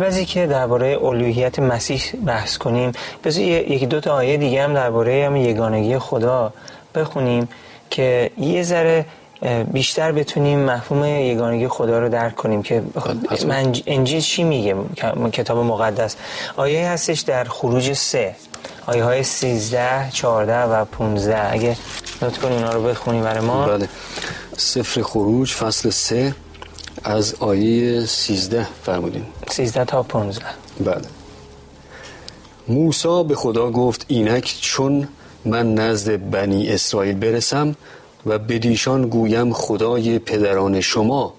قبل 0.00 0.08
از 0.08 0.16
اینکه 0.16 0.46
درباره 0.46 0.98
الوهیت 1.02 1.58
مسیح 1.58 2.02
بحث 2.26 2.56
کنیم 2.56 2.92
بذار 3.24 3.44
یکی 3.44 3.86
دو 3.86 4.00
تا 4.00 4.12
آیه 4.12 4.36
دیگه 4.36 4.62
هم 4.62 4.74
درباره 4.74 5.26
هم 5.26 5.36
یگانگی 5.36 5.98
خدا 5.98 6.52
بخونیم 6.94 7.48
که 7.90 8.30
یه 8.38 8.62
ذره 8.62 9.06
بیشتر 9.72 10.12
بتونیم 10.12 10.60
مفهوم 10.60 11.04
یگانگی 11.04 11.68
خدا 11.68 11.98
رو 11.98 12.08
درک 12.08 12.36
کنیم 12.36 12.62
که 12.62 12.82
من 13.46 13.72
انجیل 13.86 14.20
چی 14.20 14.44
میگه؟ 14.44 14.74
کتاب 15.32 15.58
مقدس. 15.58 16.16
آیه 16.56 16.88
هستش 16.88 17.20
در 17.20 17.44
خروج 17.44 17.92
سه. 17.92 18.34
آیه 18.86 19.04
های 19.04 19.22
13 19.22 20.10
14 20.12 20.62
و 20.62 20.84
15 20.84 21.52
اگه 21.52 21.76
نوت 22.22 22.38
کنیم 22.38 22.58
اونا 22.58 22.72
رو 22.72 22.82
بخونیم 22.82 23.22
برای 23.22 23.44
ما. 23.44 23.66
بله. 23.66 23.88
سفر 24.56 25.02
خروج 25.02 25.52
فصل 25.52 25.90
سه. 25.90 26.34
از 27.04 27.34
آیه 27.40 28.06
13 28.06 28.66
فرمودین. 28.82 29.24
13 29.48 29.84
تا 29.84 30.02
15 30.02 30.44
بله. 30.84 31.00
موسا 32.68 33.22
به 33.22 33.34
خدا 33.34 33.70
گفت 33.70 34.04
اینک 34.08 34.58
چون 34.60 35.08
من 35.44 35.74
نزد 35.74 36.30
بنی 36.30 36.68
اسرائیل 36.68 37.14
برسم 37.14 37.76
و 38.26 38.38
بدیشان 38.38 39.08
گویم 39.08 39.52
خدای 39.52 40.18
پدران 40.18 40.80
شما 40.80 41.34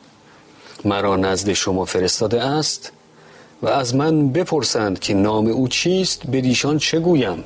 مرا 0.85 1.15
نزد 1.15 1.53
شما 1.53 1.85
فرستاده 1.85 2.43
است 2.43 2.91
و 3.61 3.67
از 3.67 3.95
من 3.95 4.29
بپرسند 4.29 4.99
که 4.99 5.13
نام 5.13 5.47
او 5.47 5.67
چیست 5.67 6.27
بدیشان 6.27 6.77
چه 6.77 6.99
گویم؟ 6.99 7.43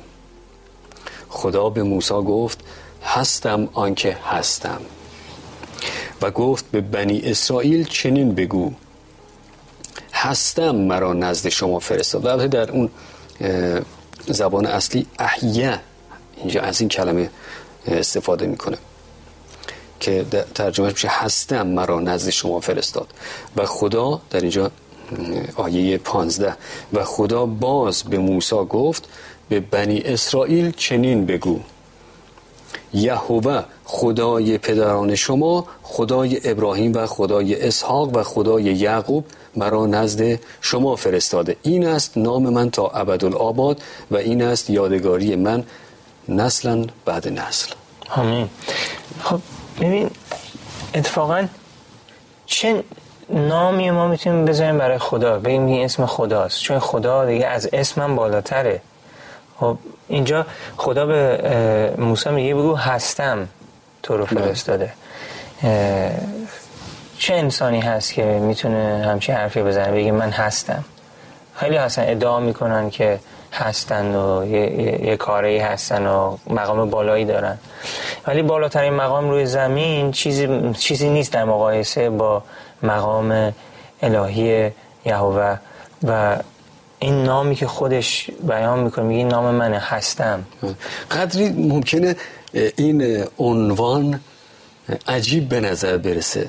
خدا 1.28 1.70
به 1.70 1.82
موسی 1.82 2.14
گفت 2.14 2.60
هستم 3.04 3.68
آنکه 3.72 4.16
هستم. 4.24 4.80
و 6.22 6.30
گفت 6.30 6.64
به 6.70 6.80
بنی 6.80 7.20
اسرائیل 7.24 7.84
چنین 7.84 8.34
بگو. 8.34 8.72
هستم 10.12 10.76
مرا 10.76 11.12
نزد 11.12 11.48
شما 11.48 11.78
فرستاد. 11.78 12.24
و 12.24 12.48
در 12.48 12.70
اون 12.70 12.90
زبان 14.26 14.66
اصلی 14.66 15.06
احیه 15.18 15.80
اینجا 16.36 16.60
از 16.62 16.80
این 16.80 16.88
کلمه 16.88 17.30
استفاده 17.86 18.46
می‌کنه. 18.46 18.78
که 20.00 20.26
ترجمهش 20.54 20.92
میشه 20.92 21.08
هستم 21.10 21.66
مرا 21.66 22.00
نزد 22.00 22.30
شما 22.30 22.60
فرستاد. 22.60 23.08
و 23.56 23.66
خدا 23.66 24.20
در 24.30 24.40
اینجا 24.40 24.70
آیه 25.56 25.98
پانزده. 25.98 26.56
و 26.92 27.04
خدا 27.04 27.46
باز 27.46 28.02
به 28.02 28.18
موسی 28.18 28.56
گفت 28.56 29.08
به 29.48 29.60
بنی 29.60 30.00
اسرائیل 30.00 30.72
چنین 30.76 31.26
بگو. 31.26 31.60
یهوه 32.96 33.62
خدای 33.84 34.58
پدران 34.58 35.14
شما 35.14 35.66
خدای 35.82 36.40
ابراهیم 36.44 36.92
و 36.94 37.06
خدای 37.06 37.68
اسحاق 37.68 38.16
و 38.16 38.22
خدای 38.22 38.62
یعقوب 38.62 39.24
مرا 39.56 39.86
نزد 39.86 40.38
شما 40.60 40.96
فرستاده. 40.96 41.56
این 41.62 41.86
است 41.86 42.18
نام 42.18 42.42
من 42.42 42.70
تا 42.70 42.88
ابدالآباد 42.88 43.82
و 44.10 44.16
این 44.16 44.42
است 44.42 44.70
یادگاری 44.70 45.36
من 45.36 45.64
نسلا 46.28 46.86
بعد 47.04 47.28
نسل. 47.28 47.72
آمین. 48.16 48.48
خب 49.22 49.40
ببین 49.80 50.10
اتفاقا 50.94 51.46
چه 52.46 52.84
نامی 53.30 53.90
ما 53.90 54.08
می‌تونیم 54.08 54.44
بذاریم 54.44 54.78
برای 54.78 54.98
خدا؟ 54.98 55.38
بگیم 55.38 55.66
این 55.66 55.84
اسم 55.84 56.06
خداست 56.06 56.60
چون 56.60 56.78
خدا 56.78 57.26
دیگه 57.26 57.46
از 57.46 57.68
اسمم 57.72 58.16
بالاتره. 58.16 58.80
خب 59.60 59.76
اینجا 60.08 60.46
خدا 60.76 61.06
به 61.06 61.94
موسی 61.98 62.30
میگه 62.30 62.54
بگو 62.54 62.74
هستم 62.74 63.48
تو 64.02 64.16
رو 64.16 64.26
بله. 64.26 64.40
فرستاده. 64.40 64.92
چه 67.18 67.34
انسانی 67.34 67.80
هست 67.80 68.12
که 68.12 68.24
می‌تونه 68.24 69.04
همچین 69.06 69.34
حرفی 69.34 69.62
بزنه؟ 69.62 69.92
بگه 69.92 70.12
من 70.12 70.30
هستم. 70.30 70.84
خیلی 71.54 71.76
هستن 71.76 72.04
ادعا 72.06 72.40
می‌کنن 72.40 72.90
که 72.90 73.18
هستن 73.52 74.14
و 74.14 74.46
یه, 74.46 75.04
یه 75.06 75.16
کاری 75.16 75.58
هستن 75.58 76.06
و 76.06 76.36
مقام 76.46 76.90
بالایی 76.90 77.24
دارن. 77.24 77.58
ولی 78.26 78.42
بالاترین 78.42 78.92
مقام 78.92 79.30
روی 79.30 79.46
زمین 79.46 80.12
چیزی, 80.12 80.72
چیزی 80.72 81.10
نیست 81.10 81.32
در 81.32 81.44
مقایسه 81.44 82.10
با 82.10 82.42
مقام 82.82 83.54
الهی 84.02 84.70
یهوه 85.04 85.56
و 86.02 86.36
این 86.98 87.22
نامی 87.22 87.54
که 87.54 87.66
خودش 87.66 88.30
بیان 88.48 88.78
می‌کنه 88.80 89.04
میگه 89.04 89.18
این 89.18 89.28
نام 89.28 89.54
من 89.54 89.72
هستم. 89.72 90.44
قدری 91.10 91.48
ممکنه 91.48 92.16
این 92.76 93.24
عنوان 93.38 94.20
عجیب 95.08 95.48
به 95.48 95.60
نظر 95.60 95.96
برسه. 95.96 96.48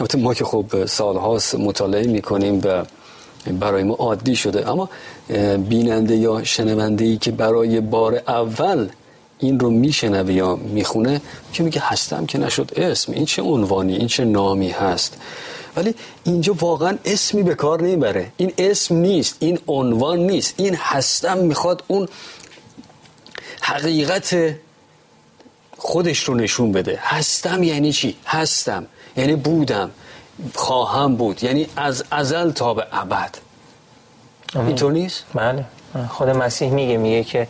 البته 0.00 0.18
ما 0.18 0.34
که 0.34 0.44
خب 0.44 0.84
سالهاست 0.84 1.54
مطالعه 1.54 2.06
می‌کنیم 2.06 2.60
و 2.64 2.84
برای 3.60 3.82
ما 3.82 3.94
عادی 3.94 4.36
شده 4.36 4.70
اما 4.70 4.88
بیننده 5.68 6.16
یا 6.16 6.44
شنونده 6.44 7.16
که 7.16 7.30
برای 7.30 7.80
بار 7.80 8.22
اول 8.28 8.88
این 9.38 9.60
رو 9.60 9.70
میشنوه 9.70 10.32
یا 10.32 10.56
می‌خونه 10.56 11.20
که 11.52 11.62
میگه 11.62 11.80
هستم 11.84 12.26
که 12.26 12.38
نشد 12.38 12.70
اسم 12.76 13.12
این 13.12 13.24
چه 13.24 13.42
عنوانی 13.42 13.96
این 13.96 14.06
چه 14.06 14.24
نامی 14.24 14.70
هست. 14.70 15.16
ولی 15.76 15.94
اینجا 16.24 16.52
واقعا 16.52 16.98
اسمی 17.04 17.42
به 17.42 17.54
کار 17.54 17.82
نمی‌بره. 17.82 18.32
این 18.36 18.52
اسم 18.58 18.94
نیست 18.94 19.36
این 19.38 19.58
عنوان 19.66 20.18
نیست. 20.18 20.54
این 20.56 20.74
هستم 20.74 21.38
می‌خواد 21.38 21.82
اون 21.86 22.08
حقیقت 23.60 24.54
خودش 25.78 26.24
رو 26.24 26.34
نشون 26.34 26.72
بده. 26.72 26.98
هستم 27.02 27.62
یعنی 27.62 27.92
چی؟ 27.92 28.16
هستم. 28.26 28.86
یعنی 29.16 29.36
بودم. 29.36 29.90
خواهم 30.54 31.16
بود. 31.16 31.44
یعنی 31.44 31.66
از 31.76 32.04
ازل 32.10 32.50
تا 32.50 32.74
به 32.74 32.86
ابد. 32.92 33.34
اینطور 34.54 34.92
نیست؟ 34.92 35.24
بله. 35.34 35.64
خود 36.08 36.28
مسیح 36.28 36.70
میگه 36.70 36.96
میگه 36.96 37.24
که 37.24 37.48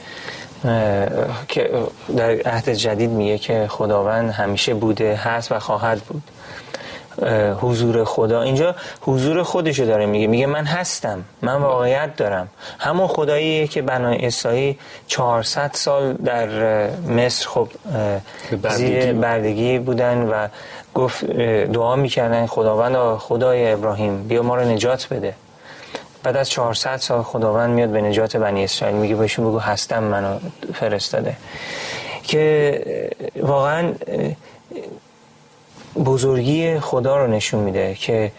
که 1.48 1.86
در 2.16 2.30
عهد 2.44 2.68
جدید 2.68 3.10
میگه 3.10 3.38
که 3.38 3.66
خداوند 3.70 4.30
همیشه 4.30 4.74
بوده 4.74 5.16
هست 5.16 5.52
و 5.52 5.58
خواهد 5.58 6.00
بود. 6.00 6.22
حضور 7.60 8.04
خدا. 8.04 8.42
اینجا 8.42 8.74
حضور 9.00 9.42
خودشو 9.42 9.84
داره 9.84 10.06
میگه. 10.06 10.26
میگه 10.26 10.46
من 10.46 10.64
هستم. 10.64 11.24
من 11.42 11.54
واقعیت 11.54 12.16
دارم. 12.16 12.48
همون 12.78 13.06
خداییه 13.06 13.66
که 13.66 13.82
بنای 13.82 14.26
اسرائیل 14.26 14.76
400 15.06 15.70
سال 15.74 16.12
در 16.12 16.48
مصر 17.08 17.48
خب 17.48 17.68
زیر 18.70 19.12
بردگی 19.12 19.78
بودن 19.78 20.18
و 20.18 20.48
گفت 20.94 21.24
دعا 21.72 21.96
می‌کردن 21.96 22.46
خداوند 22.46 23.18
خدای 23.18 23.72
ابراهیم 23.72 24.28
بیا 24.28 24.42
ما 24.42 24.56
رو 24.56 24.62
نجات 24.62 25.08
بده. 25.10 25.34
بعد 26.22 26.36
از 26.36 26.50
400 26.50 26.96
سال 26.96 27.22
خداوند 27.22 27.70
میاد 27.70 27.88
به 27.88 28.00
نجات 28.00 28.36
بنی 28.36 28.64
اسرائیل. 28.64 28.96
میگه 28.96 29.14
بهشون 29.14 29.44
بگو 29.44 29.58
هستم 29.58 30.02
منو 30.02 30.38
فرستاده. 30.74 31.36
که 32.22 33.10
واقعا 33.42 33.92
بزرگی 36.04 36.80
خدا 36.80 37.16
رو 37.16 37.26
نشون 37.26 37.60
میده 37.60 37.94
که 37.94 38.32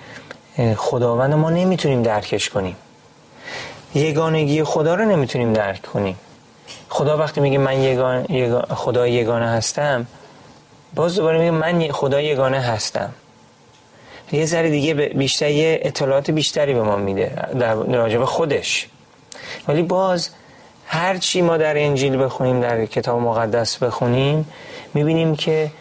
خداوند 0.75 1.33
ما 1.33 1.49
نمی‌تونیم 1.49 2.03
درکش 2.03 2.49
کنیم. 2.49 2.75
یگانگی 3.95 4.63
خدا 4.63 4.95
رو 4.95 5.05
نمی‌تونیم 5.05 5.53
درک 5.53 5.81
کنیم. 5.81 6.15
خدا 6.89 7.17
وقتی 7.17 7.41
میگه 7.41 7.57
من 7.57 7.81
یگان, 7.81 8.25
خدا 8.69 9.07
یگانه 9.07 9.49
هستم 9.49 10.07
باز 10.95 11.15
دوباره 11.15 11.37
میگه 11.39 11.51
من 11.51 11.91
خدا 11.91 12.21
یگانه 12.21 12.59
هستم. 12.59 13.13
یه 14.31 14.45
ذره 14.45 14.69
دیگه 14.69 14.93
بیشتر 14.93 15.49
یه 15.49 15.79
اطلاعات 15.83 16.31
بیشتری 16.31 16.73
به 16.73 16.81
ما 16.81 16.95
میده 16.95 17.31
در 17.59 17.75
راجب 17.75 18.25
خودش. 18.25 18.87
ولی 19.67 19.83
باز 19.83 20.29
هر 20.87 21.17
چی 21.17 21.41
ما 21.41 21.57
در 21.57 21.77
انجیل 21.77 22.23
بخونیم 22.23 22.61
در 22.61 22.85
کتاب 22.85 23.21
مقدس 23.21 23.77
بخونیم 23.77 24.47
می‌بینیم 24.93 25.35
که 25.35 25.71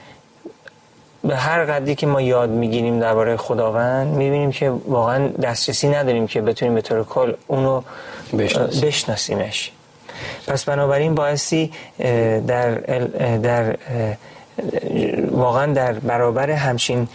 به 1.28 1.36
هر 1.36 1.64
قدری 1.64 1.94
که 1.94 2.06
ما 2.06 2.20
یاد 2.20 2.50
می‌گیریم 2.50 3.00
درباره 3.00 3.36
خداوند 3.36 4.14
می‌بینیم 4.14 4.52
که 4.52 4.70
واقعا 4.70 5.28
دسترسی 5.28 5.88
نداریم 5.88 6.26
که 6.26 6.40
بتونیم 6.40 6.74
به 6.74 6.80
طور 6.82 7.04
کل 7.04 7.32
اونو 7.46 7.82
بشناسیمش. 8.82 9.72
پس 10.46 10.64
بنابراین 10.64 11.14
باعثی 11.14 11.72
در, 12.46 12.70
در 13.42 13.76
واقعا 15.30 15.72
در 15.72 15.92
برابر 15.92 16.50
همچین 16.50 17.08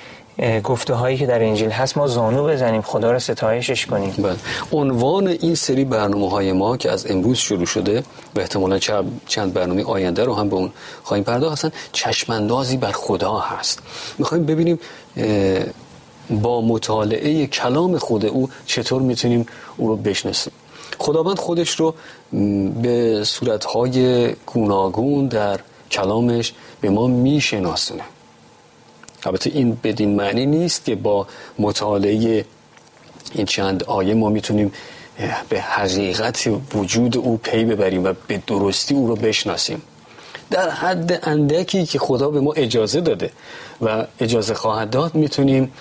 گفته 0.63 0.93
هایی 0.93 1.17
که 1.17 1.25
در 1.25 1.43
انجیل 1.43 1.69
هست 1.69 1.97
ما 1.97 2.07
زانو 2.07 2.47
بزنیم 2.47 2.81
خدا 2.81 3.11
رو 3.11 3.19
ستایشش 3.19 3.85
کنیم. 3.85 4.13
بله. 4.17 4.35
عنوان 4.71 5.27
این 5.27 5.55
سری 5.55 5.85
برنامه 5.85 6.29
های 6.29 6.51
ما 6.51 6.77
که 6.77 6.91
از 6.91 7.11
امروز 7.11 7.37
شروع 7.37 7.65
شده 7.65 8.03
و 8.35 8.39
احتمالا 8.39 8.79
چند 9.27 9.53
برنامه 9.53 9.83
آینده 9.83 10.23
رو 10.23 10.35
هم 10.35 10.49
به 10.49 10.55
اون 10.55 10.71
خواهیم 11.03 11.23
پرداخت 11.23 11.53
هستن 11.53 11.71
چشماندازی 11.91 12.77
بر 12.77 12.91
خدا 12.91 13.37
هست. 13.37 13.79
می‌خوایم 14.17 14.45
ببینیم 14.45 14.79
با 16.29 16.61
مطالعه 16.61 17.47
کلام 17.47 17.97
خود 17.97 18.25
او 18.25 18.49
چطور 18.65 19.01
می‌تونیم 19.01 19.45
او 19.77 19.87
رو 19.87 19.95
بشناسیم. 19.95 20.53
خداوند 20.97 21.39
خودش 21.39 21.69
رو 21.69 21.93
به 22.81 23.23
صورتهای 23.23 24.27
گوناگون 24.45 25.27
در 25.27 25.59
کلامش 25.91 26.53
به 26.81 26.89
ما 26.89 27.07
میشناسونه. 27.07 28.03
البته 29.23 29.49
این 29.53 29.77
بدین 29.83 30.15
معنی 30.15 30.45
نیست 30.45 30.85
که 30.85 30.95
با 30.95 31.27
مطالعه 31.59 32.45
این 33.33 33.45
چند 33.45 33.83
آیه 33.83 34.13
ما 34.13 34.29
می‌تونیم 34.29 34.71
به 35.49 35.61
حقیقت 35.61 36.49
وجود 36.73 37.17
او 37.17 37.37
پی 37.37 37.65
ببریم 37.65 38.03
و 38.03 38.13
به 38.27 38.41
درستی 38.47 38.95
او 38.95 39.07
رو 39.07 39.15
بشناسیم. 39.15 39.81
در 40.49 40.69
حد 40.69 41.19
اندکی 41.23 41.85
که 41.85 41.99
خدا 41.99 42.29
به 42.29 42.41
ما 42.41 42.53
اجازه 42.53 43.01
داده 43.01 43.31
و 43.81 44.05
اجازه 44.19 44.53
خواهد 44.53 44.89
داد 44.89 45.15
می‌تونیم 45.15 45.71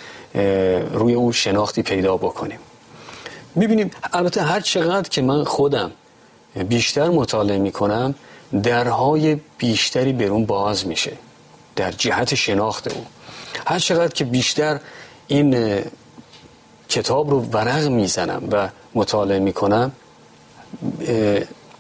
روی 0.93 1.15
او 1.15 1.33
شناختی 1.33 1.83
پیدا 1.83 2.17
بکنیم. 2.17 2.59
می‌بینیم 3.55 3.91
البته 4.13 4.43
هر 4.43 4.61
چقدر 4.61 5.09
که 5.09 5.23
من 5.23 5.45
خودم 5.45 5.91
بیشتر 6.69 7.09
مطالعه 7.09 7.59
می‌کنم 7.59 8.15
درهای 8.63 9.37
بیشتری 9.59 10.13
برون 10.13 10.47
باز 10.47 10.87
میشه 10.87 11.13
در 11.77 11.93
جهت 11.93 12.35
شناخت 12.35 12.93
او. 12.93 13.05
هر 13.67 13.79
چقدر 13.79 14.13
که 14.13 14.25
بیشتر 14.25 14.81
این 15.27 15.79
کتاب 16.89 17.31
رو 17.31 17.41
ورق 17.41 17.89
می‌زنم 17.89 18.43
و 18.53 18.69
مطالعه 18.95 19.39
می‌کنم 19.39 19.93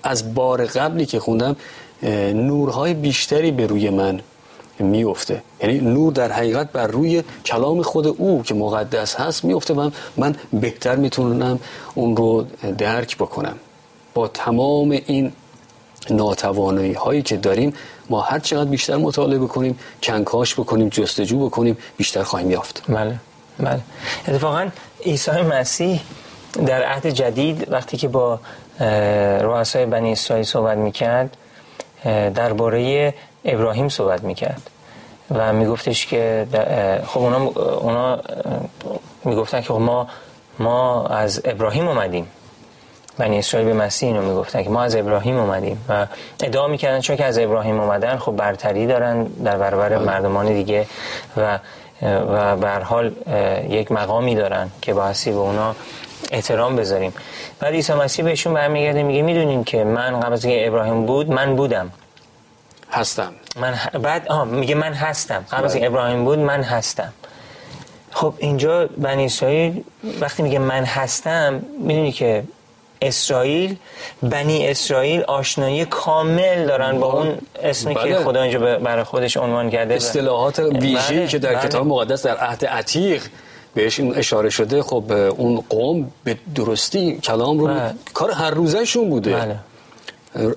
از 0.03 0.35
بار 0.35 0.67
قبلی 0.67 1.07
که 1.07 1.21
خوندم 1.21 1.57
نورهای 2.33 2.95
بیشتری 2.95 3.51
به 3.51 3.67
روی 3.67 3.91
من 3.91 4.21
میفته 4.79 5.43
یعنی 5.61 5.79
نور 5.79 6.13
در 6.13 6.33
حقیقت 6.33 6.73
بر 6.73 6.87
روی 6.87 7.23
کلام 7.45 7.83
خود 7.83 8.07
او 8.07 8.43
که 8.43 8.55
مقدس 8.55 9.15
هست 9.15 9.45
میفته 9.45 9.75
و 9.75 9.91
من 10.17 10.37
بهتر 10.53 10.97
می‌تونم 10.97 11.61
اون 11.95 12.17
رو 12.17 12.47
درک 12.79 13.17
بکنم. 13.17 13.57
با 14.15 14.29
تمام 14.29 14.91
این 14.91 15.33
ناتوانایی 16.11 16.93
هایی 16.93 17.23
که 17.23 17.37
داریم 17.37 17.75
ما 18.11 18.21
هر 18.21 18.39
چقدر 18.39 18.71
بیشتر 18.71 18.97
مطالعه 18.97 19.39
بکنیم 19.39 19.79
کنکاش 20.03 20.55
بکنیم 20.55 20.89
جستجو 20.89 21.47
بکنیم 21.47 21.79
بیشتر 21.97 22.23
خواهیم 22.23 22.51
یافت. 22.51 22.83
بله 22.89 23.17
بله. 23.59 23.81
اتفاقا 24.29 24.69
عیسی 25.05 25.31
مسیح 25.31 26.01
در 26.67 26.83
عهد 26.83 27.07
جدید 27.07 27.73
وقتی 27.73 27.97
که 27.97 28.09
با 28.09 28.41
رؤسای 29.41 29.87
بنی 29.87 30.13
اسرائیل 30.13 30.45
صحبت 30.45 30.79
می‌کرد 30.79 31.37
درباره 32.35 33.15
ابراهیم 33.45 33.89
صحبت 33.89 34.23
می‌کرد 34.23 34.71
و 35.31 35.53
میگفتش 35.53 36.07
که 36.07 36.47
خب 37.07 37.21
اونا, 37.21 37.39
اونا 37.57 38.19
می‌گفتن 39.25 39.61
که 39.61 39.69
خب 39.69 39.75
ما 39.75 40.09
ما 40.59 41.07
از 41.07 41.41
ابراهیم 41.45 41.89
اومدیم. 41.89 42.27
بنی 43.19 43.39
اسرائیل 43.39 43.69
به 43.69 43.75
مسیح 43.75 44.09
اینو 44.09 44.23
می‌گفتن 44.23 44.63
که 44.63 44.71
ما 44.71 44.83
از 44.83 44.97
ابراهیم 44.97 45.39
اومدیم 45.39 45.85
و 45.89 46.07
ادعا 46.43 46.69
می‌کردن 46.69 47.01
چون 47.01 47.17
که 47.17 47.25
از 47.25 47.39
ابراهیم 47.39 47.81
اومدن 47.81 48.17
خب 48.17 48.33
برتری 48.33 48.87
دارن 48.87 49.25
در 49.25 49.57
برابر 49.57 49.89
بله. 49.89 49.99
مردمان 49.99 50.47
دیگه 50.47 50.87
و 51.37 51.59
و 52.03 52.57
به 52.57 52.71
حال 52.71 53.13
یک 53.69 53.93
مقامی 53.93 54.35
دارن 54.35 54.71
که 54.83 54.95
باعثی 54.95 55.31
به 55.31 55.37
اونا 55.37 55.75
احترام 56.33 56.77
بذاریم. 56.77 57.13
بعد 57.61 57.75
عیسی 57.75 57.93
مسیح 57.93 58.25
بهشون 58.25 58.55
برمیگرده 58.55 59.03
میگه 59.03 59.23
می‌دونین 59.23 59.65
که 59.65 59.85
من 59.85 60.21
قبل 60.21 60.33
از 60.33 60.43
که 60.43 60.67
ابراهیم 60.67 61.07
بود 61.07 61.31
من 61.31 61.57
بودم. 61.57 61.91
هستم. 62.93 63.33
من 63.57 63.75
بعد 64.03 64.29
آه 64.29 64.45
میگه 64.45 64.75
من 64.75 64.93
هستم. 64.93 65.45
قبل 65.53 65.65
از 65.65 65.75
بله. 65.77 65.87
ابراهیم 65.87 66.25
بود 66.25 66.39
من 66.39 66.63
هستم. 66.63 67.13
خب 68.11 68.35
اینجا 68.39 68.87
بنی 68.87 69.25
اسرائیل 69.25 69.85
وقتی 70.21 70.43
میگه 70.43 70.59
من 70.59 70.85
هستم 70.85 71.63
می‌دونی 71.79 72.13
که 72.13 72.45
اسرائیل 73.03 73.77
بنی 74.23 74.69
اسرائیل 74.69 75.23
آشنایی 75.23 75.85
کامل 75.85 76.67
دارن 76.67 77.01
با 77.01 77.13
اون 77.13 77.39
اسمی 77.63 77.95
بله. 77.95 78.09
که 78.09 78.25
خدا 78.25 78.43
اینجا 78.43 78.79
برای 78.79 79.05
خودش 79.05 79.37
عنوان 79.37 79.71
کرده 79.71 79.95
اصطلاحات 79.95 80.59
ویژه‌ای 80.59 81.19
بله. 81.19 81.29
که 81.29 81.39
در 81.39 81.55
بله. 81.55 81.69
کتاب 81.69 81.87
مقدس 81.87 82.27
در 82.27 82.37
عهد 82.37 82.65
عتیق 82.65 83.23
بهش 83.75 84.01
اشاره 84.01 84.51
شده 84.51 84.83
خب 84.83 85.13
اون 85.13 85.65
قوم 85.69 86.11
به 86.25 86.37
درستی 86.55 87.19
کلام 87.19 87.59
رو 87.59 87.67
بله. 87.67 87.95
کار 88.15 88.31
هر 88.31 88.51
روزشون 88.51 89.11
بوده 89.11 89.33
بله. 89.33 89.57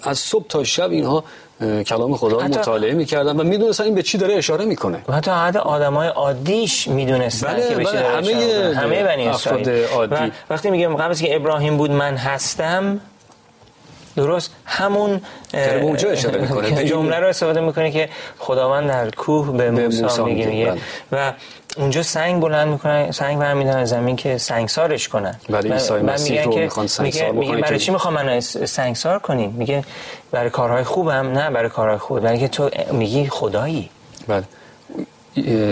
از 0.03 0.19
صبح 0.19 0.47
تا 0.47 0.63
شب 0.63 0.91
اینها 0.91 1.23
کلام 1.61 2.15
خدا 2.17 2.37
رو 2.37 2.43
مطالعه 2.43 2.93
می‌کردن 2.93 3.39
و 3.39 3.43
می‌دونستن 3.43 3.83
این 3.83 3.95
به 3.95 4.03
چی 4.03 4.17
داره 4.17 4.33
اشاره 4.33 4.65
می‌کنه. 4.65 5.01
و 5.07 5.13
حتی 5.13 5.31
حد 5.31 5.57
آدمای 5.57 6.07
عادیش 6.07 6.87
می‌دونستن 6.87 7.47
بله 7.47 7.69
که 7.69 7.75
به 7.75 7.85
چی 7.85 7.91
بله، 7.91 8.01
داره 8.01 8.17
همه 8.17 8.75
همه 8.75 9.03
بنی 9.03 9.27
اسرائیل. 9.27 9.85
عادی. 9.85 10.31
وقتی 10.49 10.69
میگم 10.69 10.95
قبل 10.95 11.13
که 11.13 11.35
ابراهیم 11.35 11.77
بود 11.77 11.91
من 11.91 12.15
هستم 12.15 12.99
درست 14.15 14.51
همون 14.65 15.21
اونجا 15.81 16.09
اشاره 16.09 16.41
می‌کنه. 16.41 16.85
جمله 16.85 17.19
رو 17.19 17.27
استفاده 17.27 17.61
می‌کنه 17.61 17.91
که 17.91 18.09
خداوند 18.39 18.89
در 18.89 19.09
کوه 19.09 19.57
به 19.57 19.71
موسی 19.71 20.23
میگه. 20.23 20.45
بله. 20.65 20.81
و 21.11 21.33
اونجا 21.77 22.03
سنگ 22.03 22.41
بلند 22.41 22.67
می‌کنن 22.67 23.11
سنگ 23.11 23.39
برمیدارن 23.39 23.85
زمین 23.85 24.15
که 24.15 24.37
سنگسارش 24.37 25.07
کنن. 25.07 25.35
ولی 25.49 25.71
عیسی 25.71 25.93
مسیح 25.93 26.43
رو 26.43 26.57
می‌خوان 26.57 26.87
سنگسار 26.87 27.31
میگه, 27.31 27.55
برای 27.55 27.79
چی 27.79 27.91
می‌خوام 27.91 28.13
منو 28.13 28.41
سنگسار 28.41 29.19
کنین 29.19 29.51
میگه 29.51 29.83
برای 30.31 30.49
کارهای 30.49 30.83
خوبم. 30.83 31.31
نه 31.31 31.49
برای 31.49 31.69
کارهای 31.69 31.97
خوب. 31.97 32.19
برای 32.19 32.39
که 32.39 32.47
تو 32.47 32.69
میگی 32.91 33.27
خدایی. 33.27 33.89
بله. 34.27 34.43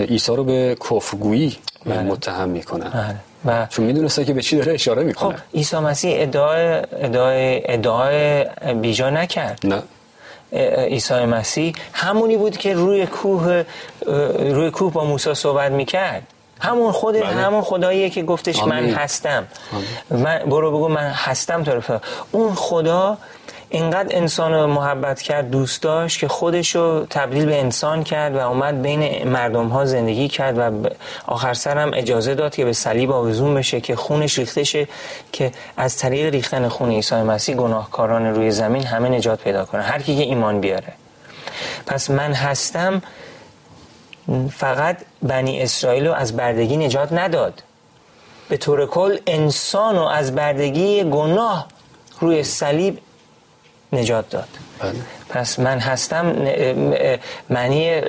عیسی 0.08 0.36
رو 0.36 0.44
به 0.44 0.76
کفرگویی 0.90 1.56
بله. 1.86 2.02
متهم 2.02 2.48
می‌کنن. 2.48 2.90
بله. 2.90 3.16
و 3.44 3.66
چون 3.66 3.84
می‌دونسته 3.84 4.24
که 4.24 4.32
به 4.32 4.42
چی 4.42 4.56
داره 4.56 4.74
اشاره 4.74 5.02
می‌کنه. 5.02 5.36
خب 5.36 5.42
عیسی 5.54 5.76
مسیح 5.76 6.22
ادعای 6.22 6.82
ادعای 6.92 7.72
ادعای 7.72 8.44
بیجا 8.74 9.10
نکرد. 9.10 9.60
نه. 9.64 9.82
عیسی 10.76 11.14
مسیح 11.14 11.72
همونی 11.92 12.36
بود 12.36 12.56
که 12.56 12.74
روی 12.74 13.06
کوه 13.06 13.64
روی 14.38 14.70
کوه 14.70 14.92
با 14.92 15.04
موسی 15.04 15.34
صحبت 15.34 15.72
می‌کرد. 15.72 16.22
همون 16.60 16.92
خود 16.92 17.14
بله. 17.14 17.26
همون 17.26 17.62
خداییه 17.62 18.10
که 18.10 18.22
گفتش 18.22 18.62
من 18.62 18.90
هستم. 18.90 19.46
من 20.10 20.38
برو 20.38 20.70
بگو 20.70 20.88
من 20.88 21.10
هستم 21.10 21.64
طرف. 21.64 21.90
اون 22.32 22.54
خدا 22.54 23.18
اینقدر 23.72 24.16
انسان 24.16 24.52
رو 24.52 24.66
محبت 24.66 25.22
کرد 25.22 25.50
دوست 25.50 25.82
داشت 25.82 26.18
که 26.18 26.28
خودش 26.28 26.74
رو 26.76 27.06
تبدیل 27.10 27.46
به 27.46 27.60
انسان 27.60 28.04
کرد 28.04 28.34
و 28.34 28.38
اومد 28.38 28.82
بین 28.82 29.28
مردم 29.28 29.68
ها 29.68 29.84
زندگی 29.84 30.28
کرد 30.28 30.58
و 30.58 30.88
آخر 31.26 31.54
سر 31.54 31.78
هم 31.78 31.90
اجازه 31.94 32.34
داد 32.34 32.54
که 32.54 32.64
به 32.64 32.72
صلیب 32.72 33.10
آویزون 33.10 33.54
بشه 33.54 33.80
که 33.80 33.96
خونش 33.96 34.38
ریخته 34.38 34.64
شه 34.64 34.88
که 35.32 35.52
از 35.76 35.96
طریق 35.96 36.26
ریختن 36.26 36.68
خون 36.68 36.90
عیسی 36.90 37.14
مسیح 37.14 37.54
گناهکاران 37.54 38.26
روی 38.26 38.50
زمین 38.50 38.84
همه 38.84 39.08
نجات 39.08 39.40
پیدا 39.40 39.64
کنه. 39.64 39.82
هر 39.82 40.02
کی 40.02 40.16
که 40.16 40.22
ایمان 40.22 40.60
بیاره. 40.60 40.92
پس 41.86 42.10
من 42.10 42.32
هستم 42.32 43.02
فقط 44.50 44.96
بنی 45.22 45.62
اسرائیل 45.62 46.06
رو 46.06 46.12
از 46.12 46.36
بردگی 46.36 46.76
نجات 46.76 47.12
نداد. 47.12 47.62
به 48.48 48.56
طور 48.56 48.86
کل 48.86 49.18
انسان 49.26 49.96
رو 49.96 50.04
از 50.04 50.34
بردگی 50.34 51.04
گناه 51.04 51.66
روی 52.20 52.44
صلیب 52.44 52.98
نجات 53.92 54.30
داد. 54.30 54.48
بله. 54.78 54.92
پس 55.28 55.58
من 55.58 55.78
هستم 55.78 56.26
معنی 57.50 58.00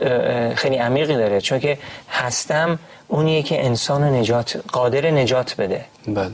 خیلی 0.56 0.76
عمیقی 0.76 1.16
داره 1.16 1.42
چون 1.42 1.60
که 1.60 1.78
هستم 2.10 2.80
اونیه 3.08 3.44
که 3.44 3.66
انسان 3.66 4.04
نجات 4.04 4.62
قادر 4.72 5.12
نجات 5.12 5.56
بده. 5.56 5.86
بله. 6.08 6.32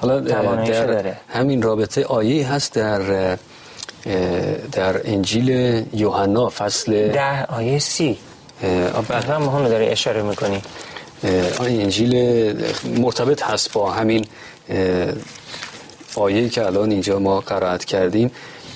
حالا 0.00 0.20
در 0.20 0.86
داره. 0.86 1.16
همین 1.28 1.62
رابطه 1.62 2.04
آیه 2.04 2.48
هست 2.52 2.72
در 2.74 3.36
در 4.72 5.00
انجیل 5.04 5.48
یوحنا 5.92 6.48
فصل 6.48 7.08
ده 7.08 7.44
آیه 7.44 7.78
سی. 7.78 8.18
بله 9.08 9.20
هم 9.20 9.48
اونو 9.48 9.68
داره 9.68 9.92
اشاره 9.92 10.22
می‌کنی. 10.22 10.62
انجیل 11.60 12.14
مرتبط 12.98 13.42
هست 13.42 13.72
با 13.72 13.90
همین 13.90 14.26
آیه 16.16 16.48
که 16.48 16.66
الان 16.66 16.90
اینجا 16.90 17.18
ما 17.18 17.40
قرائت 17.40 17.84
کردیم. 17.84 18.30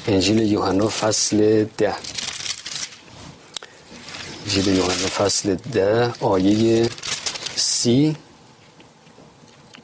انجیل 0.08 0.38
یوحنا 0.38 0.88
فصل 0.88 1.64
ده. 1.78 1.94
انجیل 4.44 4.66
یوحنا 4.66 5.06
فصل 5.06 5.54
ده 5.54 6.12
آیه 6.20 6.88
سی 7.56 8.16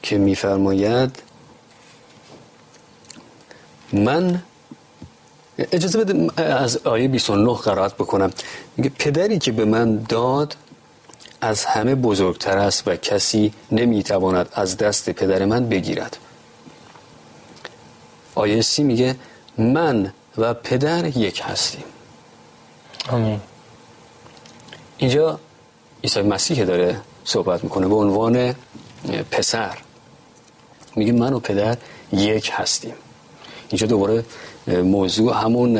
که 0.02 0.18
میفرماید 0.18 1.22
من 3.92 4.42
اجازه 5.58 6.04
بده 6.04 6.42
از 6.42 6.76
آیه 6.76 7.08
29 7.08 7.54
قرائت 7.54 7.94
بکنم. 7.94 8.30
میگه 8.76 8.90
پدری 8.98 9.38
که 9.38 9.52
به 9.52 9.64
من 9.64 9.96
داد 10.08 10.56
از 11.40 11.64
همه 11.64 11.94
بزرگتر 11.94 12.58
است 12.58 12.88
و 12.88 12.96
کسی 12.96 13.52
نمی‌تواند 13.72 14.48
از 14.52 14.76
دست 14.76 15.10
پدر 15.10 15.44
من 15.44 15.68
بگیرد. 15.68 16.16
آیه 18.34 18.62
سی 18.62 18.82
میگه 18.82 19.16
من 19.58 20.12
و 20.38 20.54
پدر 20.54 21.16
یک 21.16 21.42
هستیم. 21.44 21.84
آمین. 23.08 23.40
اینجا 24.98 25.40
عیسی 26.04 26.22
مسیح 26.22 26.64
داره 26.64 27.00
صحبت 27.24 27.64
می‌کنه 27.64 27.88
به 27.88 27.94
عنوان 27.94 28.54
پسر 29.30 29.78
میگه 30.96 31.12
من 31.12 31.32
و 31.32 31.40
پدر 31.40 31.76
یک 32.12 32.50
هستیم. 32.52 32.94
اینجا 33.68 33.86
دوباره 33.86 34.24
موضوع 34.66 35.42
همون 35.44 35.78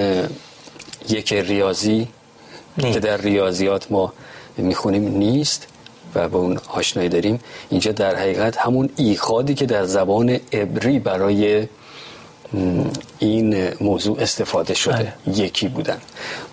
یک 1.08 1.32
ریاضی 1.32 2.08
که 2.78 3.00
در 3.00 3.16
ریاضیات 3.16 3.92
ما 3.92 4.12
می‌خونیم 4.56 5.08
نیست 5.08 5.66
و 6.14 6.28
به 6.28 6.36
اون 6.36 6.58
آشنایی 6.68 7.08
داریم. 7.08 7.40
اینجا 7.70 7.92
در 7.92 8.16
حقیقت 8.16 8.56
همون 8.56 8.90
ایخادی 8.96 9.54
که 9.54 9.66
در 9.66 9.84
زبان 9.84 10.30
عبری 10.30 10.98
برای 10.98 11.68
این 13.18 13.68
موضوع 13.80 14.20
استفاده 14.20 14.74
شده. 14.74 15.12
بله. 15.26 15.36
یکی 15.36 15.68
بودن. 15.68 15.98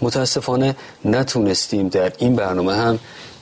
متاسفانه 0.02 0.76
نتونستیم 1.06 1.88
در 1.88 2.12
این 2.18 2.36
برنامه 2.36 2.76
هم 2.76 3.00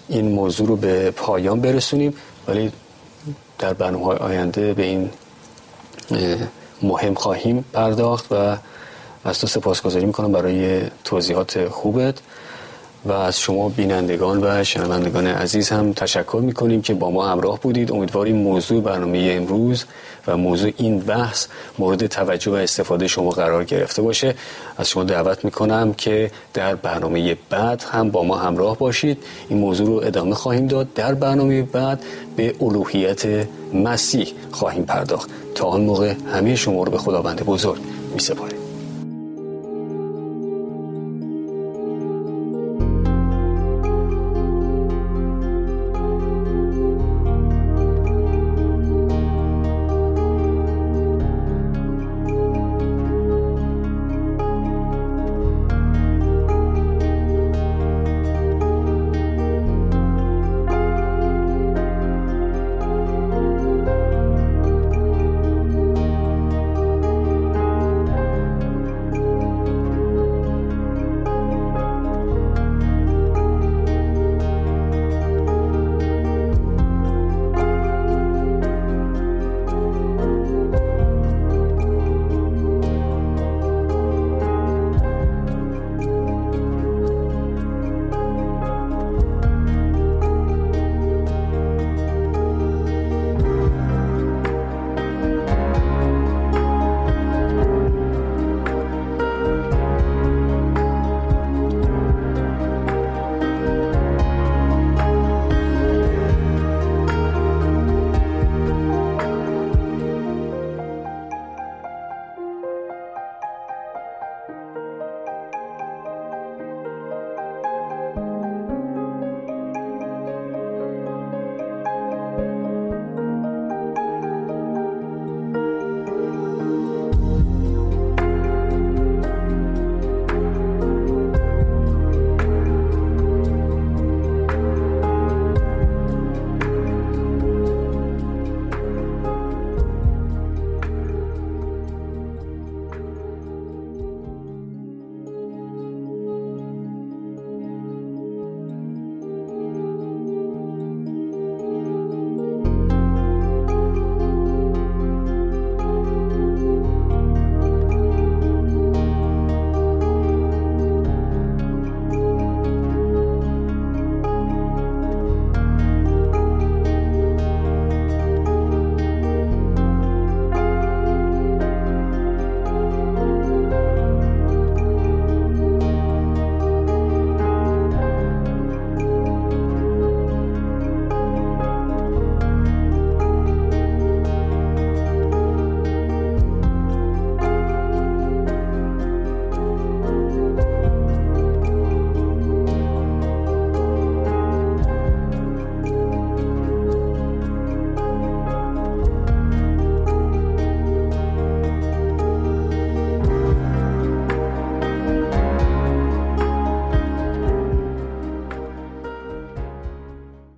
این 0.10 0.32
موضوع 0.32 0.67
رو 0.67 0.76
به 0.76 1.12
پایان 1.12 1.62
برسونیم 1.62 2.13
ولی 2.48 2.72
در 3.60 3.74
برنامه 3.74 4.06
های 4.06 4.17
آینده 4.17 4.74
به 4.74 4.84
این 4.84 5.10
مهم 6.82 7.13
خواهیم 7.13 7.65
پرداخت 7.74 8.26
و 8.32 8.58
از 9.26 9.39
تو 9.39 9.48
سپاسگزاری 9.48 10.06
می‌کنم 10.06 10.32
برای 10.32 10.82
توضیحات 11.04 11.67
خوبت. 11.67 12.15
و 13.06 13.12
از 13.12 13.39
شما 13.39 13.70
بینندگان 13.70 14.43
و 14.43 14.63
شنوندگان 14.63 15.28
عزیز 15.28 15.70
هم 15.70 15.93
تشکر 15.93 16.41
می‌کنیم 16.43 16.82
که 16.82 16.93
با 16.93 17.10
ما 17.10 17.28
همراه 17.28 17.60
بودید. 17.60 17.91
امیدواریم 17.91 18.36
موضوع 18.36 18.82
برنامه 18.82 19.30
امروز 19.32 19.86
و 20.27 20.37
موضوع 20.37 20.71
این 20.77 20.99
بحث 20.99 21.47
مورد 21.79 22.07
توجه 22.07 22.51
و 22.51 22.55
استفاده 22.55 23.07
شما 23.07 23.29
قرار 23.29 23.63
گرفته 23.63 24.01
باشه. 24.01 24.35
از 24.77 24.89
شما 24.89 25.03
دعوت 25.03 25.45
می‌کنم 25.45 25.93
که 25.93 26.31
در 26.53 26.75
برنامه 26.75 27.37
بعد 27.49 27.83
هم 27.91 28.09
با 28.11 28.23
ما 28.23 28.37
همراه 28.37 28.77
باشید. 28.77 29.23
این 29.49 29.59
موضوع 29.59 29.87
رو 29.87 30.07
ادامه 30.07 30.35
خواهیم 30.35 30.67
داد. 30.67 30.93
در 30.93 31.13
برنامه 31.13 31.61
بعد 31.61 32.03
به 32.35 32.55
الوهیت 32.61 33.47
مسیح 33.73 34.27
خواهیم 34.51 34.83
پرداخت. 34.83 35.29
تا 35.55 35.65
آن 35.65 35.81
موقع 35.81 36.13
همه 36.33 36.55
شما 36.55 36.83
رو 36.83 36.91
به 36.91 36.97
خداوند 36.97 37.45
بزرگ 37.45 37.81
میسپاریم. 38.13 38.66